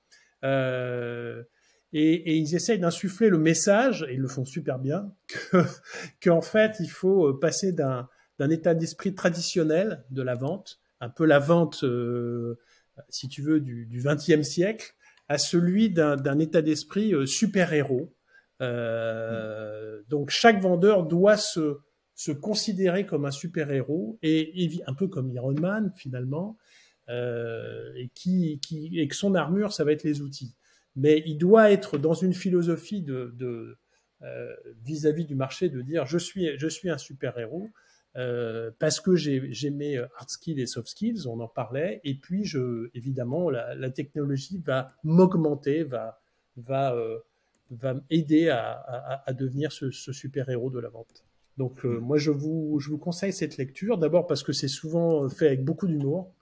Et, 0.44 2.14
et, 2.14 2.36
ils 2.38 2.56
essayent 2.56 2.80
d'insuffler 2.80 3.30
le 3.30 3.38
message, 3.38 4.06
et 4.10 4.14
ils 4.14 4.22
le 4.22 4.28
font 4.28 4.46
super 4.46 4.80
bien, 4.80 5.14
qu'en 6.24 6.42
fait, 6.42 6.78
il 6.80 6.90
faut 6.90 7.34
passer 7.34 7.74
d'un 7.74 8.08
état 8.50 8.74
d'esprit 8.74 9.14
traditionnel 9.14 10.04
de 10.10 10.22
la 10.22 10.36
vente 10.36 10.82
un 11.02 11.10
peu 11.10 11.26
la 11.26 11.40
vente, 11.40 11.84
euh, 11.84 12.58
si 13.10 13.28
tu 13.28 13.42
veux, 13.42 13.60
du 13.60 14.04
XXe 14.06 14.44
siècle 14.44 14.94
à 15.28 15.38
celui 15.38 15.90
d'un 15.90 16.40
état 16.40 16.62
d'esprit 16.62 17.14
euh, 17.14 17.26
super-héros. 17.26 18.14
Euh, 18.62 20.02
donc 20.08 20.30
chaque 20.30 20.62
vendeur 20.62 21.08
doit 21.08 21.38
se, 21.38 21.80
se 22.16 22.32
considérer 22.32 23.06
comme 23.06 23.26
un 23.26 23.32
super-héros 23.32 24.20
et, 24.22 24.70
un 24.86 24.94
peu 24.94 25.08
comme 25.08 25.32
Iron 25.32 25.56
Man 25.60 25.92
finalement, 25.96 26.58
et, 27.96 28.10
qui, 28.14 28.60
qui, 28.60 29.00
et 29.00 29.08
que 29.08 29.16
son 29.16 29.36
armure, 29.36 29.74
ça 29.74 29.84
va 29.84 29.92
être 29.92 30.04
les 30.04 30.22
outils. 30.22 30.56
Mais 30.96 31.24
il 31.26 31.38
doit 31.38 31.72
être 31.72 31.98
dans 31.98 32.14
une 32.14 32.34
philosophie 32.34 33.02
de, 33.02 33.78
vis-à-vis 34.84 35.24
-vis 35.24 35.28
du 35.28 35.36
marché 35.36 35.70
de 35.70 35.82
dire 35.82 36.06
je 36.06 36.18
suis, 36.18 36.58
je 36.58 36.68
suis 36.68 36.90
un 36.90 36.98
super-héros. 36.98 37.70
Euh, 38.18 38.72
parce 38.78 39.00
que 39.00 39.16
j'ai 39.16 39.70
mes 39.70 39.98
hard 39.98 40.30
skills 40.30 40.60
et 40.60 40.66
soft 40.66 40.90
skills, 40.90 41.28
on 41.28 41.40
en 41.40 41.48
parlait, 41.48 42.02
et 42.04 42.16
puis 42.16 42.44
je, 42.44 42.90
évidemment 42.94 43.50
la, 43.50 43.74
la 43.74 43.90
technologie 43.90 44.62
va 44.66 44.94
m'augmenter, 45.04 45.84
va 45.84 46.20
va 46.58 46.94
euh, 46.94 47.20
va 47.70 47.94
m'aider 47.94 48.50
à, 48.50 48.72
à, 48.72 49.30
à, 49.30 49.34
devenir 49.34 49.72
ce, 49.72 49.92
ce, 49.92 50.12
super 50.12 50.50
héros 50.50 50.70
de 50.70 50.80
la 50.80 50.90
vente. 50.90 51.24
Donc 51.58 51.86
euh, 51.86 52.00
moi 52.00 52.18
je 52.18 52.32
vous 52.32 52.80
je 52.82 52.90
vous 52.90 52.98
conseille 52.98 53.32
cette 53.32 53.56
lecture 53.56 53.98
d'abord 53.98 54.28
parce 54.28 54.44
que 54.44 54.52
c'est 54.52 54.68
souvent 54.68 55.30
fait 55.30 55.48
avec 55.48 55.64
beaucoup 55.64 55.88
d'humour, 55.88 56.34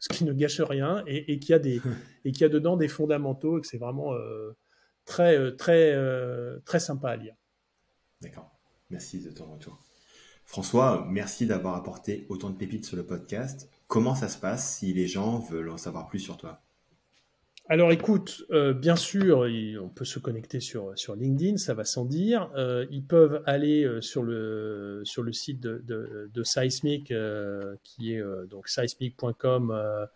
ce 0.00 0.08
qui 0.08 0.24
ne 0.24 0.32
gâche 0.32 0.60
rien, 0.60 1.04
et, 1.06 1.32
et 1.32 1.38
qu'il 1.38 1.50
y 1.50 1.54
a 1.54 1.60
des 1.60 1.80
et 2.24 2.32
qu'il 2.32 2.42
y 2.42 2.44
a 2.44 2.48
dedans 2.48 2.76
des 2.76 2.88
fondamentaux 2.88 3.58
et 3.58 3.60
que 3.60 3.68
c'est 3.68 3.78
vraiment 3.78 4.12
euh, 4.14 4.56
très 5.04 5.54
très 5.56 5.96
très 6.64 6.80
sympa 6.80 7.10
à 7.10 7.16
lire. 7.16 7.34
D'accord. 8.20 8.50
Merci 8.90 9.20
de 9.20 9.30
ton 9.30 9.46
retour. 9.46 9.78
François, 10.44 11.06
merci 11.08 11.46
d'avoir 11.46 11.76
apporté 11.76 12.26
autant 12.28 12.50
de 12.50 12.56
pépites 12.56 12.84
sur 12.84 12.96
le 12.96 13.06
podcast. 13.06 13.70
Comment 13.86 14.16
ça 14.16 14.28
se 14.28 14.36
passe 14.36 14.78
si 14.78 14.92
les 14.92 15.06
gens 15.06 15.38
veulent 15.38 15.70
en 15.70 15.76
savoir 15.76 16.08
plus 16.08 16.18
sur 16.18 16.36
toi? 16.36 16.60
Alors 17.70 17.92
écoute, 17.92 18.44
euh, 18.50 18.74
bien 18.74 18.96
sûr, 18.96 19.46
on 19.80 19.88
peut 19.88 20.04
se 20.04 20.18
connecter 20.18 20.58
sur, 20.58 20.92
LinkedIn, 21.14 21.56
ça 21.56 21.72
va 21.72 21.84
sans 21.84 22.04
dire. 22.04 22.50
Euh, 22.56 22.84
ils 22.90 23.04
peuvent 23.04 23.44
aller 23.46 23.84
euh, 23.84 24.00
sur, 24.00 24.24
le, 24.24 25.04
site 25.32 25.60
de, 25.60 26.42
Seismic, 26.42 27.14
qui 27.84 28.12
est 28.12 28.22
donc 28.48 28.66
seismic.com 28.66 30.08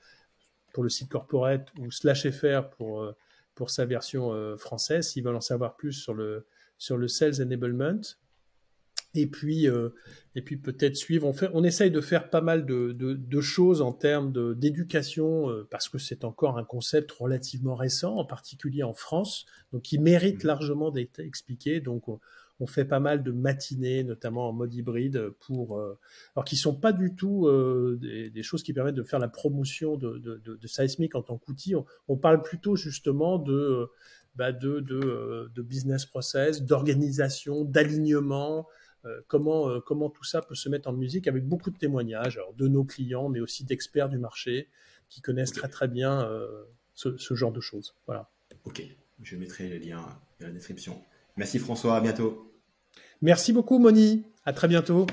pour 0.73 0.83
le 0.83 0.89
site 0.89 1.09
corporate 1.09 1.69
ou 1.79 1.93
slash 1.93 2.29
fr 2.31 2.71
pour, 2.71 3.71
sa 3.71 3.85
version 3.85 4.57
française, 4.59 5.11
s'ils 5.11 5.23
veulent 5.23 5.37
en 5.37 5.41
savoir 5.41 5.77
plus 5.77 5.93
sur 5.93 6.13
le 6.13 7.09
Sales 7.09 7.41
Enablement. 7.41 8.01
Et 9.15 9.27
puis, 9.27 9.69
euh, 9.69 9.91
et 10.35 10.43
puis 10.43 10.57
peut-être 10.57 10.97
suivre. 10.97 11.27
On, 11.27 11.33
fait, 11.33 11.49
on 11.53 11.63
essaye 11.63 11.91
de 11.91 12.01
faire 12.01 12.31
pas 12.31 12.41
mal 12.41 12.67
de, 12.67 12.93
de, 12.93 13.15
de 13.15 13.41
choses 13.41 13.83
en 13.83 13.93
termes 13.93 14.33
d'éducation, 14.55 15.49
euh, 15.51 15.67
parce 15.71 15.89
que 15.89 15.99
c'est 15.99 16.25
encore 16.25 16.59
un 16.59 16.65
concept 16.65 17.13
relativement 17.13 17.77
récent, 17.77 18.17
en 18.17 18.25
particulier 18.25 18.83
en 18.83 18.95
France, 18.95 19.47
donc 19.73 19.83
qui 19.83 19.99
mérite 19.99 20.45
mmh. 20.45 20.47
largement 20.47 20.91
d'être 20.91 21.21
expliqué. 21.21 21.81
Donc, 21.81 22.09
on, 22.09 22.21
on, 22.61 22.67
fait 22.67 22.85
pas 22.85 23.01
mal 23.01 23.23
de 23.23 23.31
matinées, 23.31 24.03
notamment 24.03 24.49
en 24.49 24.53
mode 24.53 24.75
hybride, 24.75 25.31
pour, 25.41 25.79
euh, 25.79 25.99
alors 26.35 26.45
qui 26.45 26.57
sont 26.57 26.75
pas 26.75 26.93
du 26.93 27.15
tout 27.15 27.47
euh, 27.47 27.99
des, 28.01 28.31
des, 28.31 28.43
choses 28.43 28.63
qui 28.65 28.73
permettent 28.73 28.95
de 28.97 29.05
faire 29.05 29.21
la 29.21 29.29
promotion 29.29 29.97
de, 29.97 30.19
de, 30.19 30.41
de, 30.45 30.57
de 30.57 30.67
Seismic 30.67 31.15
en 31.15 31.23
tant 31.23 31.39
qu'outil. 31.39 31.77
On, 31.77 31.85
on, 32.09 32.17
parle 32.17 32.43
plutôt 32.43 32.75
justement 32.75 33.39
de, 33.39 33.89
bah 34.35 34.51
de, 34.51 34.81
de, 34.81 35.49
de 35.55 35.63
business 35.63 36.07
process, 36.07 36.63
d'organisation, 36.63 37.65
d'alignement. 37.65 38.67
Euh, 39.07 39.21
comment, 39.29 39.69
euh, 39.69 39.81
comment 39.81 40.09
tout 40.09 40.25
ça 40.25 40.41
peut 40.41 40.55
se 40.55 40.69
mettre 40.69 40.89
en 40.89 40.93
musique 40.93 41.29
avec 41.29 41.47
beaucoup 41.47 41.71
de 41.71 41.77
témoignages 41.77 42.41
de 42.57 42.69
nos 42.69 42.85
clients, 42.85 43.29
mais 43.29 43.41
aussi 43.41 43.65
d'experts 43.65 44.09
du 44.09 44.19
marché 44.19 44.69
qui 45.09 45.21
connaissent 45.21 45.53
très 45.53 45.69
très 45.69 45.89
bien 45.89 46.23
euh, 46.23 46.65
ce, 46.95 47.17
ce, 47.19 47.35
genre 47.35 47.53
de 47.53 47.61
choses. 47.61 47.95
Voilà. 48.07 48.31
Ok, 48.65 48.83
je 49.23 49.37
mettrai 49.37 49.69
le 49.69 49.79
lien 49.79 50.07
dans 50.41 50.47
la 50.47 50.53
description. 50.53 51.03
Merci 51.37 51.59
François, 51.59 51.97
à 51.97 52.01
bientôt. 52.01 52.51
Merci 53.21 53.53
beaucoup 53.53 53.79
Moni, 53.79 54.25
à 54.45 54.53
très 54.53 54.69
bientôt. 54.69 55.07